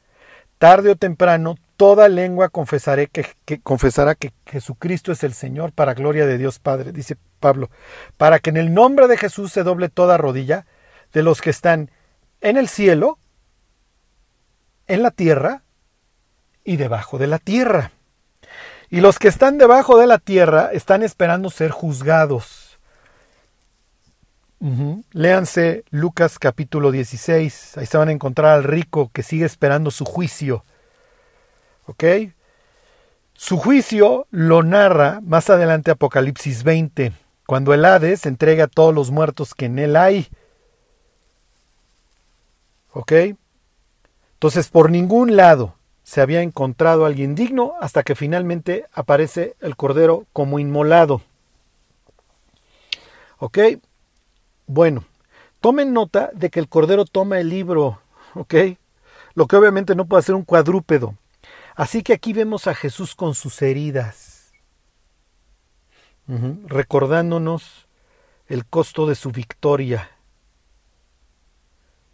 [0.58, 3.26] Tarde o temprano, toda lengua confesaré que,
[3.64, 7.70] confesará que Jesucristo es el Señor para gloria de Dios Padre, dice Pablo,
[8.18, 10.64] para que en el nombre de Jesús se doble toda rodilla
[11.12, 11.90] de los que están
[12.40, 13.18] en el cielo,
[14.86, 15.64] en la tierra
[16.64, 17.92] y debajo de la tierra.
[18.90, 22.78] Y los que están debajo de la tierra están esperando ser juzgados.
[25.12, 27.78] Léanse Lucas capítulo 16.
[27.78, 30.64] Ahí se van a encontrar al rico que sigue esperando su juicio.
[31.86, 32.04] ¿Ok?
[33.32, 37.12] Su juicio lo narra más adelante Apocalipsis 20,
[37.46, 40.28] cuando el Hades entrega a todos los muertos que en él hay.
[42.92, 43.12] ¿Ok?
[44.34, 45.76] Entonces, por ningún lado
[46.12, 51.22] se había encontrado alguien digno hasta que finalmente aparece el Cordero como inmolado.
[53.38, 53.58] ¿Ok?
[54.66, 55.06] Bueno,
[55.62, 58.02] tomen nota de que el Cordero toma el libro,
[58.34, 58.54] ¿ok?
[59.32, 61.16] Lo que obviamente no puede ser un cuadrúpedo.
[61.76, 64.52] Así que aquí vemos a Jesús con sus heridas,
[66.66, 67.86] recordándonos
[68.48, 70.10] el costo de su victoria.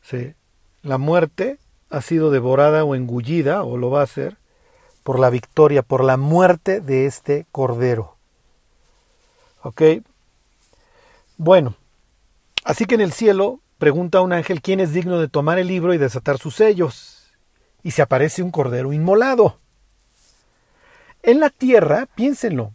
[0.02, 0.36] ¿Sí?
[0.82, 1.58] La muerte
[1.90, 4.36] ha sido devorada o engullida, o lo va a hacer,
[5.02, 8.16] por la victoria, por la muerte de este cordero.
[9.62, 9.82] ¿Ok?
[11.36, 11.76] Bueno,
[12.64, 15.94] así que en el cielo pregunta un ángel quién es digno de tomar el libro
[15.94, 17.32] y desatar sus sellos.
[17.82, 19.58] Y se aparece un cordero inmolado.
[21.22, 22.72] En la tierra, piénsenlo.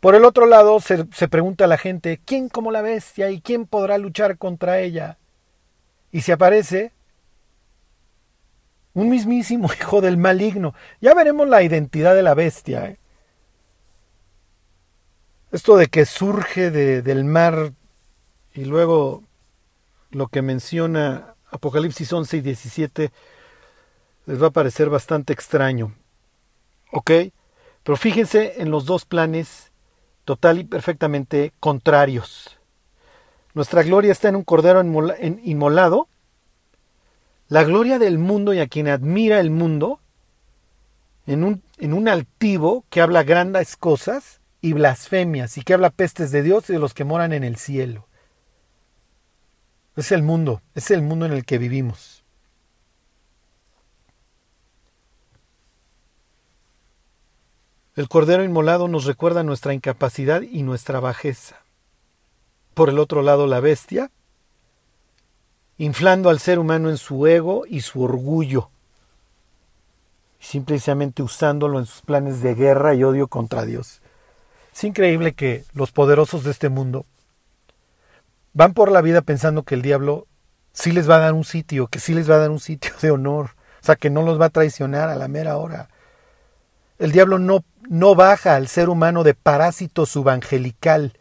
[0.00, 3.40] Por el otro lado se, se pregunta a la gente, ¿quién como la bestia y
[3.40, 5.16] quién podrá luchar contra ella?
[6.12, 6.92] Y se aparece
[8.94, 10.74] un mismísimo hijo del maligno.
[11.00, 12.86] Ya veremos la identidad de la bestia.
[12.86, 12.98] ¿eh?
[15.52, 17.72] Esto de que surge de, del mar
[18.54, 19.22] y luego
[20.10, 23.12] lo que menciona Apocalipsis 11 y 17
[24.26, 25.94] les va a parecer bastante extraño.
[26.92, 27.10] ¿Ok?
[27.82, 29.70] Pero fíjense en los dos planes
[30.24, 32.58] total y perfectamente contrarios.
[33.52, 36.08] Nuestra gloria está en un cordero inmolado
[37.48, 40.00] la gloria del mundo y a quien admira el mundo
[41.26, 46.30] en un, en un altivo que habla grandes cosas y blasfemias y que habla pestes
[46.30, 48.06] de Dios y de los que moran en el cielo.
[49.96, 52.24] Es el mundo, es el mundo en el que vivimos.
[57.94, 61.60] El Cordero Inmolado nos recuerda nuestra incapacidad y nuestra bajeza.
[62.74, 64.10] Por el otro lado, la bestia
[65.78, 68.70] inflando al ser humano en su ego y su orgullo,
[70.38, 74.00] simplemente usándolo en sus planes de guerra y odio contra Dios.
[74.72, 77.06] Es increíble que los poderosos de este mundo
[78.52, 80.26] van por la vida pensando que el diablo
[80.72, 82.92] sí les va a dar un sitio, que sí les va a dar un sitio
[83.00, 83.50] de honor,
[83.82, 85.88] o sea, que no los va a traicionar a la mera hora.
[86.98, 91.18] El diablo no, no baja al ser humano de parásito subangelical,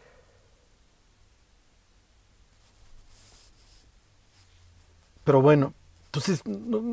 [5.24, 5.74] Pero bueno,
[6.06, 6.42] entonces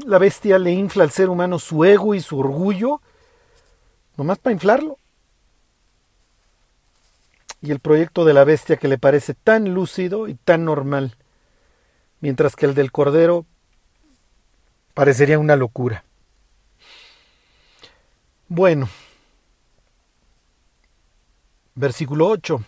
[0.07, 3.01] la bestia le infla al ser humano su ego y su orgullo,
[4.17, 4.97] nomás para inflarlo.
[7.61, 11.17] Y el proyecto de la bestia que le parece tan lúcido y tan normal,
[12.21, 13.45] mientras que el del cordero
[14.95, 16.05] parecería una locura.
[18.49, 18.89] Bueno,
[21.75, 22.65] versículo 8.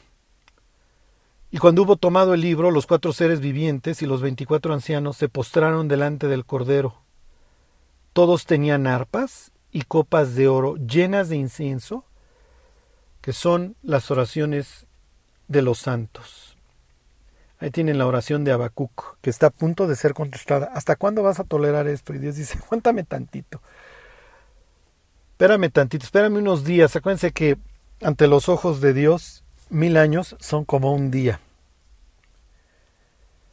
[1.54, 5.28] Y cuando hubo tomado el libro, los cuatro seres vivientes y los veinticuatro ancianos se
[5.28, 6.94] postraron delante del Cordero.
[8.14, 12.06] Todos tenían arpas y copas de oro llenas de incienso,
[13.20, 14.86] que son las oraciones
[15.46, 16.56] de los santos.
[17.58, 20.70] Ahí tienen la oración de Habacuc, que está a punto de ser contestada.
[20.72, 22.14] ¿Hasta cuándo vas a tolerar esto?
[22.14, 23.60] Y Dios dice, aguántame tantito.
[25.32, 26.96] Espérame tantito, espérame unos días.
[26.96, 27.58] Acuérdense que
[28.00, 31.40] ante los ojos de Dios mil años son como un día.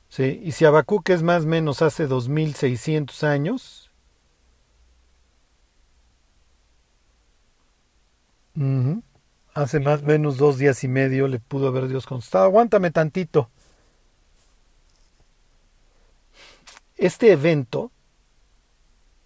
[0.10, 0.42] ¿Sí?
[0.44, 3.92] Y si Habacuc es más o menos hace 2600 años,
[9.54, 13.50] hace más o menos dos días y medio le pudo haber Dios contestado, aguántame tantito.
[16.98, 17.92] Este evento,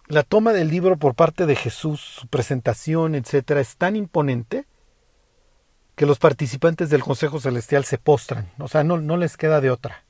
[0.06, 4.66] la toma del libro por parte de Jesús, su presentación, etcétera, es tan imponente
[5.96, 9.70] que los participantes del Consejo Celestial se postran, o sea, no, no les queda de
[9.70, 10.04] otra.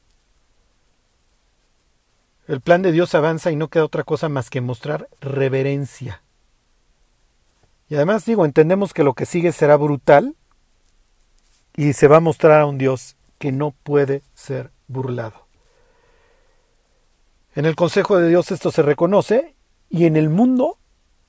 [2.46, 6.22] El plan de Dios avanza y no queda otra cosa más que mostrar reverencia.
[7.88, 10.34] Y además digo, entendemos que lo que sigue será brutal
[11.76, 15.46] y se va a mostrar a un Dios que no puede ser burlado.
[17.54, 19.54] En el Consejo de Dios esto se reconoce
[19.88, 20.78] y en el mundo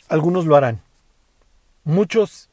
[0.07, 0.81] algunos lo harán.
[1.83, 2.49] Muchos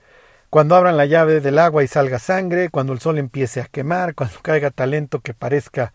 [0.52, 4.14] cuando abran la llave del agua y salga sangre, cuando el sol empiece a quemar,
[4.14, 5.94] cuando caiga talento que parezca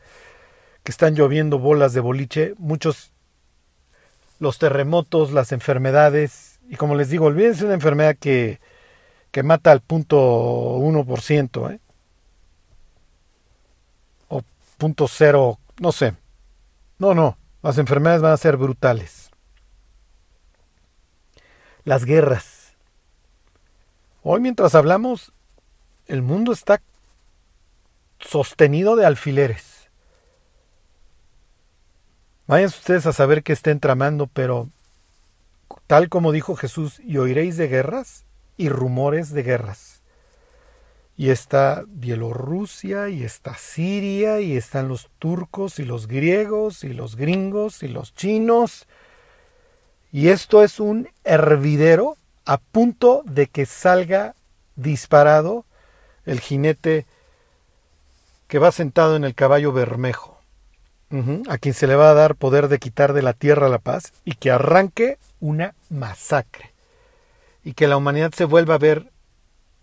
[0.84, 3.12] que están lloviendo bolas de boliche, muchos
[4.39, 6.60] los terremotos, las enfermedades.
[6.70, 8.60] Y como les digo, olvídense una enfermedad que,
[9.30, 11.80] que mata al punto 1%, ¿eh?
[14.30, 14.41] o
[14.80, 16.16] punto cero, no sé.
[16.97, 19.30] No, no, las enfermedades van a ser brutales.
[21.84, 22.57] Las guerras.
[24.30, 25.32] Hoy mientras hablamos,
[26.05, 26.82] el mundo está
[28.19, 29.88] sostenido de alfileres.
[32.45, 34.67] Vayan ustedes a saber qué estén tramando, pero
[35.88, 38.25] tal como dijo Jesús, y oiréis de guerras
[38.57, 40.01] y rumores de guerras.
[41.15, 47.15] Y está Bielorrusia, y está Siria, y están los turcos, y los griegos, y los
[47.15, 48.89] gringos, y los chinos.
[50.11, 52.17] Y esto es un hervidero
[52.47, 54.33] a punto de que salga
[54.77, 55.65] disparado
[56.25, 57.05] el jinete
[58.47, 60.39] que va sentado en el caballo bermejo,
[61.49, 64.13] a quien se le va a dar poder de quitar de la tierra la paz
[64.23, 66.73] y que arranque una masacre
[67.65, 69.11] y que la humanidad se vuelva a ver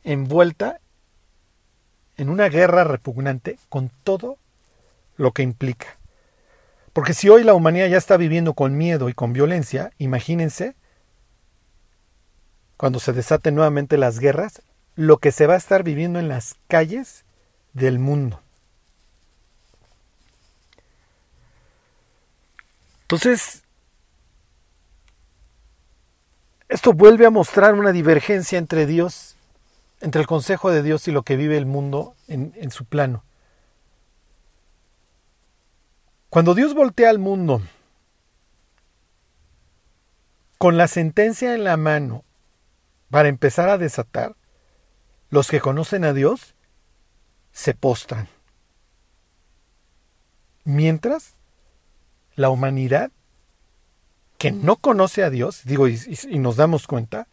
[0.03, 0.81] envuelta
[2.17, 4.39] en una guerra repugnante con todo
[5.17, 5.99] lo que implica.
[6.95, 10.77] Porque si hoy la humanidad ya está viviendo con miedo y con violencia, imagínense
[12.85, 14.61] cuando se desaten nuevamente las guerras,
[14.95, 17.25] lo que se va a estar viviendo en las calles
[17.73, 18.43] del mundo.
[23.05, 23.63] Entonces,
[26.69, 29.37] esto vuelve a mostrar una divergencia entre Dios,
[30.03, 33.25] entre el consejo de Dios y lo que vive el mundo en, en su plano.
[36.29, 37.63] Cuando Dios voltea al mundo
[40.59, 42.25] con la sentencia en la mano
[43.15, 44.35] para empezar a desatar,
[45.31, 46.57] los que conocen a Dios
[47.53, 48.27] se postran.
[50.65, 51.35] Mientras
[52.35, 53.13] la humanidad
[54.37, 55.97] que no conoce a Dios, digo, y,
[56.41, 57.29] nos damos cuenta,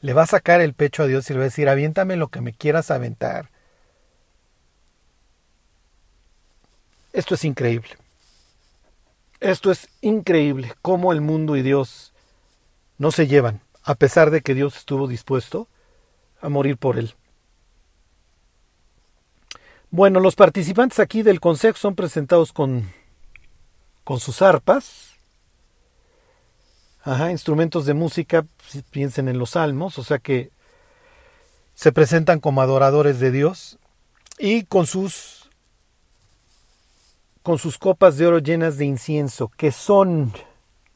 [0.00, 2.28] le va a sacar el pecho a Dios y le va a decir, aviéntame lo
[2.28, 3.50] que me quieras aventar.
[7.12, 7.90] Esto es increíble.
[9.40, 12.14] Esto es increíble, cómo el mundo y Dios
[12.96, 15.68] no se llevan, a pesar de que Dios estuvo dispuesto
[16.42, 17.14] a morir por él.
[19.90, 22.90] Bueno, los participantes aquí del consejo son presentados con,
[24.04, 25.16] con sus arpas,
[27.06, 28.44] Ajá, instrumentos de música,
[28.90, 30.50] piensen en los salmos, o sea que
[31.76, 33.78] se presentan como adoradores de Dios
[34.40, 35.48] y con sus
[37.44, 40.32] con sus copas de oro llenas de incienso, que son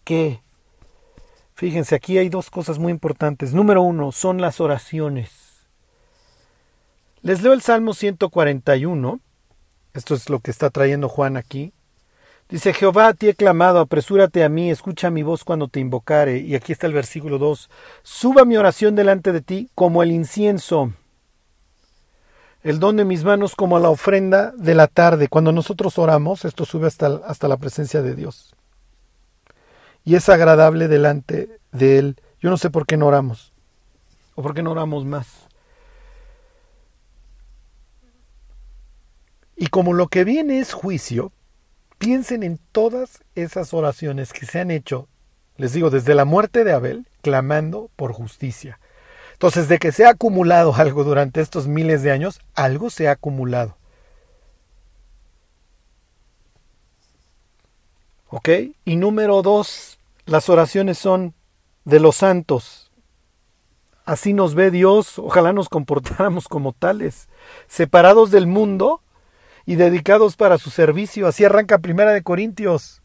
[0.03, 0.41] que
[1.61, 3.53] fíjense, aquí hay dos cosas muy importantes.
[3.53, 5.67] Número uno, son las oraciones.
[7.21, 9.21] Les leo el Salmo 141.
[9.93, 11.75] Esto es lo que está trayendo Juan aquí.
[12.49, 16.39] Dice, Jehová, a ti he clamado, apresúrate a mí, escucha mi voz cuando te invocare.
[16.39, 17.69] Y aquí está el versículo 2.
[18.03, 20.95] Suba mi oración delante de ti como el incienso,
[22.63, 25.29] el don de mis manos como la ofrenda de la tarde.
[25.29, 28.55] Cuando nosotros oramos, esto sube hasta, hasta la presencia de Dios.
[30.05, 32.17] Y es agradable delante de Él.
[32.41, 33.53] Yo no sé por qué no oramos,
[34.35, 35.47] o por qué no oramos más.
[39.57, 41.33] Y como lo que viene es juicio,
[42.01, 45.07] Piensen en todas esas oraciones que se han hecho,
[45.59, 48.81] les digo, desde la muerte de Abel, clamando por justicia.
[49.35, 53.11] Entonces, de que se ha acumulado algo durante estos miles de años, algo se ha
[53.11, 53.77] acumulado.
[58.85, 61.35] Y número dos, las oraciones son
[61.85, 62.91] de los santos.
[64.05, 67.29] Así nos ve Dios, ojalá nos comportáramos como tales,
[67.69, 69.03] separados del mundo,
[69.67, 71.29] y dedicados para su servicio.
[71.29, 73.03] Así arranca Primera de Corintios.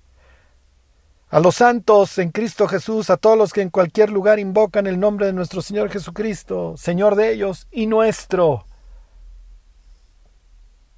[1.29, 4.99] A los santos en Cristo Jesús, a todos los que en cualquier lugar invocan el
[4.99, 8.65] nombre de nuestro Señor Jesucristo, Señor de ellos y nuestro.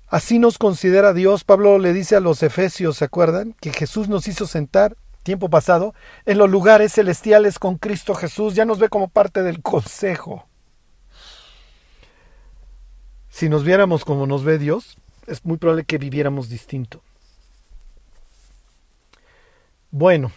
[0.08, 1.44] Así nos considera Dios.
[1.44, 3.54] Pablo le dice a los Efesios, ¿se acuerdan?
[3.60, 5.94] Que Jesús nos hizo sentar, tiempo pasado,
[6.26, 8.56] en los lugares celestiales con Cristo Jesús.
[8.56, 10.48] Ya nos ve como parte del consejo.
[13.30, 14.98] Si nos viéramos como nos ve Dios,
[15.28, 17.04] es muy probable que viviéramos distinto.
[19.92, 20.32] Bueno,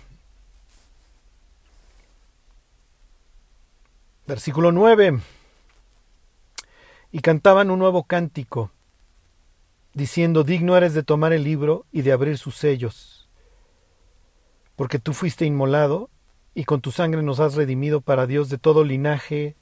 [4.27, 5.21] versículo 9.
[7.13, 8.71] Y cantaban un nuevo cántico,
[9.95, 13.29] diciendo, digno eres de tomar el libro y de abrir sus sellos,
[14.77, 16.11] porque tú fuiste inmolado
[16.55, 19.57] y con tu sangre nos has redimido para Dios de todo linaje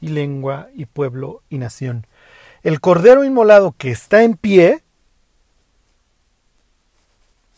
[0.00, 2.06] y lengua y pueblo y nación
[2.66, 4.82] el cordero inmolado que está en pie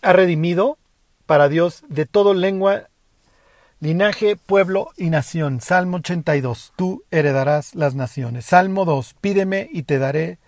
[0.03, 0.77] ha redimido
[1.25, 2.89] para Dios de toda lengua,
[3.81, 5.63] Linaje, pueblo y nación.
[5.63, 6.75] Salmo 82.
[6.77, 8.45] Tú heredarás las naciones.
[8.45, 9.15] Salmo 2.
[9.21, 10.39] Pídeme y te daré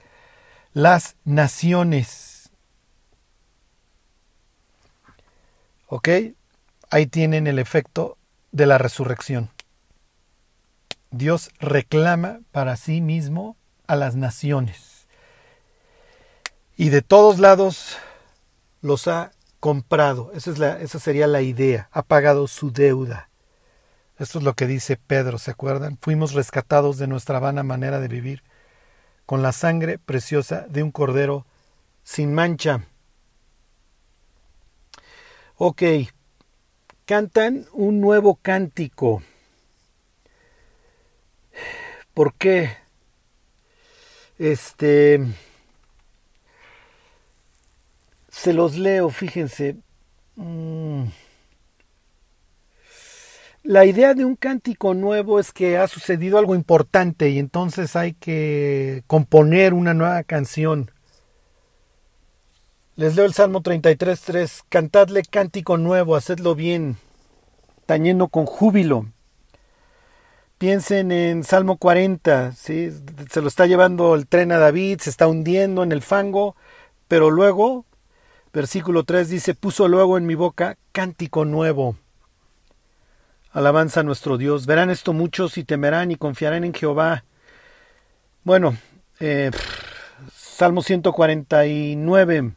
[0.72, 2.50] las naciones.
[5.86, 6.08] ¿Ok?
[6.90, 8.16] Ahí tienen el efecto
[8.52, 9.50] de la resurrección.
[11.10, 13.56] Dios reclama para sí mismo
[13.86, 15.08] a las naciones.
[16.76, 17.98] Y de todos lados
[18.80, 20.30] los ha comprado.
[20.34, 21.88] Esa, es la, esa sería la idea.
[21.92, 23.28] Ha pagado su deuda.
[24.18, 25.98] Esto es lo que dice Pedro, ¿se acuerdan?
[26.00, 28.42] Fuimos rescatados de nuestra vana manera de vivir
[29.30, 31.46] con la sangre preciosa de un cordero
[32.02, 32.84] sin mancha.
[35.54, 35.82] Ok,
[37.04, 39.22] cantan un nuevo cántico.
[42.12, 42.76] ¿Por qué?
[44.36, 45.24] Este
[48.30, 49.76] se los leo, fíjense.
[50.34, 51.04] Mm.
[53.62, 58.14] La idea de un cántico nuevo es que ha sucedido algo importante y entonces hay
[58.14, 60.90] que componer una nueva canción.
[62.96, 64.64] Les leo el Salmo 33.3.
[64.68, 66.96] Cantadle cántico nuevo, hacedlo bien,
[67.86, 69.06] tañendo con júbilo.
[70.58, 72.90] Piensen en Salmo 40, ¿sí?
[73.30, 76.56] se lo está llevando el tren a David, se está hundiendo en el fango,
[77.08, 77.86] pero luego
[78.52, 81.96] Versículo 3 dice, puso luego en mi boca cántico nuevo.
[83.52, 84.66] Alabanza a nuestro Dios.
[84.66, 87.24] Verán esto muchos y temerán y confiarán en Jehová.
[88.44, 88.76] Bueno,
[89.18, 89.50] eh,
[90.34, 92.52] Salmo 149.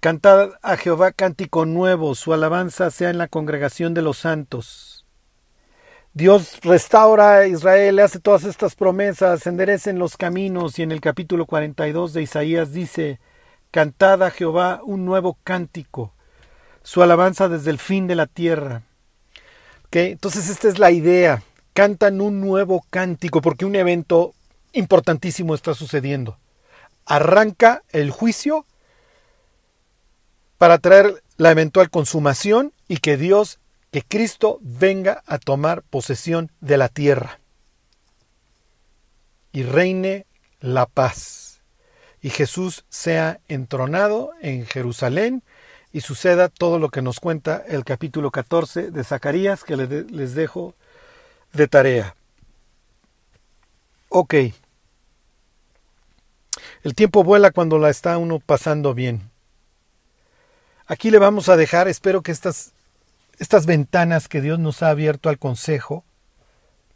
[0.00, 5.06] Cantad a Jehová cántico nuevo, su alabanza sea en la congregación de los santos.
[6.12, 11.00] Dios restaura a Israel, le hace todas estas promesas, enderecen los caminos y en el
[11.00, 13.20] capítulo 42 de Isaías dice,
[13.70, 16.14] Cantad a Jehová un nuevo cántico,
[16.82, 18.82] su alabanza desde el fin de la tierra.
[19.92, 21.42] Entonces esta es la idea.
[21.72, 24.34] Cantan un nuevo cántico porque un evento
[24.72, 26.38] importantísimo está sucediendo.
[27.06, 28.66] Arranca el juicio
[30.58, 33.58] para traer la eventual consumación y que Dios,
[33.90, 37.40] que Cristo venga a tomar posesión de la tierra
[39.52, 40.26] y reine
[40.60, 41.62] la paz
[42.22, 45.42] y Jesús sea entronado en Jerusalén
[45.92, 50.74] y suceda todo lo que nos cuenta el capítulo 14 de Zacarías que les dejo
[51.52, 52.14] de tarea.
[54.08, 54.34] Ok.
[56.82, 59.30] El tiempo vuela cuando la está uno pasando bien.
[60.86, 62.72] Aquí le vamos a dejar, espero que estas,
[63.38, 66.04] estas ventanas que Dios nos ha abierto al consejo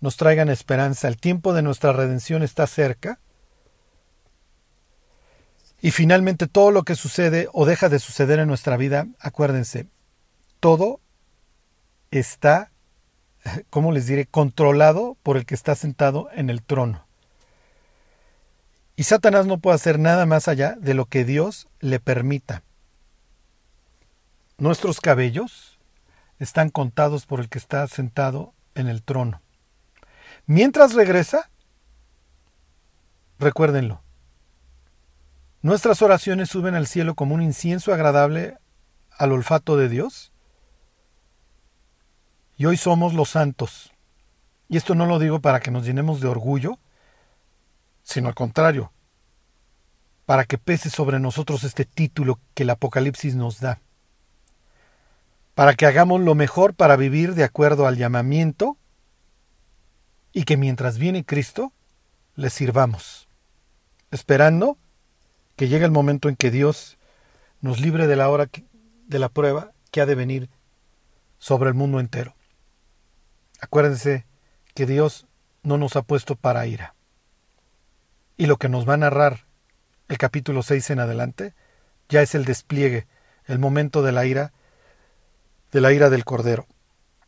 [0.00, 1.08] nos traigan esperanza.
[1.08, 3.18] El tiempo de nuestra redención está cerca
[5.84, 9.86] y finalmente todo lo que sucede o deja de suceder en nuestra vida, acuérdense,
[10.58, 10.98] todo
[12.10, 12.72] está,
[13.68, 17.06] ¿cómo les diré?, controlado por el que está sentado en el trono.
[18.96, 22.62] Y Satanás no puede hacer nada más allá de lo que Dios le permita.
[24.56, 25.78] Nuestros cabellos
[26.38, 29.42] están contados por el que está sentado en el trono.
[30.46, 31.50] Mientras regresa,
[33.38, 34.03] recuérdenlo,
[35.64, 38.58] ¿Nuestras oraciones suben al cielo como un incienso agradable
[39.16, 40.30] al olfato de Dios?
[42.58, 43.90] Y hoy somos los santos.
[44.68, 46.78] Y esto no lo digo para que nos llenemos de orgullo,
[48.02, 48.92] sino al contrario,
[50.26, 53.80] para que pese sobre nosotros este título que el Apocalipsis nos da,
[55.54, 58.76] para que hagamos lo mejor para vivir de acuerdo al llamamiento
[60.30, 61.72] y que mientras viene Cristo,
[62.34, 63.28] le sirvamos,
[64.10, 64.76] esperando
[65.56, 66.98] que llegue el momento en que Dios
[67.60, 68.48] nos libre de la hora
[69.06, 70.50] de la prueba que ha de venir
[71.38, 72.34] sobre el mundo entero.
[73.60, 74.26] Acuérdense
[74.74, 75.26] que Dios
[75.62, 76.94] no nos ha puesto para ira.
[78.36, 79.46] Y lo que nos va a narrar
[80.08, 81.54] el capítulo 6 en adelante
[82.08, 83.06] ya es el despliegue,
[83.46, 84.52] el momento de la ira,
[85.70, 86.66] de la ira del Cordero.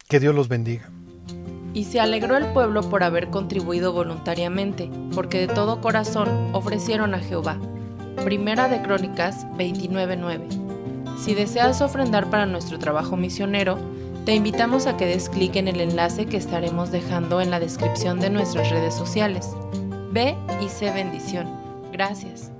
[0.08, 0.90] Que Dios los bendiga.
[1.72, 7.20] Y se alegró el pueblo por haber contribuido voluntariamente, porque de todo corazón ofrecieron a
[7.20, 7.58] Jehová
[8.24, 11.16] Primera de Crónicas 29.9.
[11.18, 13.78] Si deseas ofrendar para nuestro trabajo misionero,
[14.24, 18.18] te invitamos a que des clic en el enlace que estaremos dejando en la descripción
[18.18, 19.50] de nuestras redes sociales.
[20.10, 21.46] Ve y sé bendición.
[21.92, 22.55] Gracias.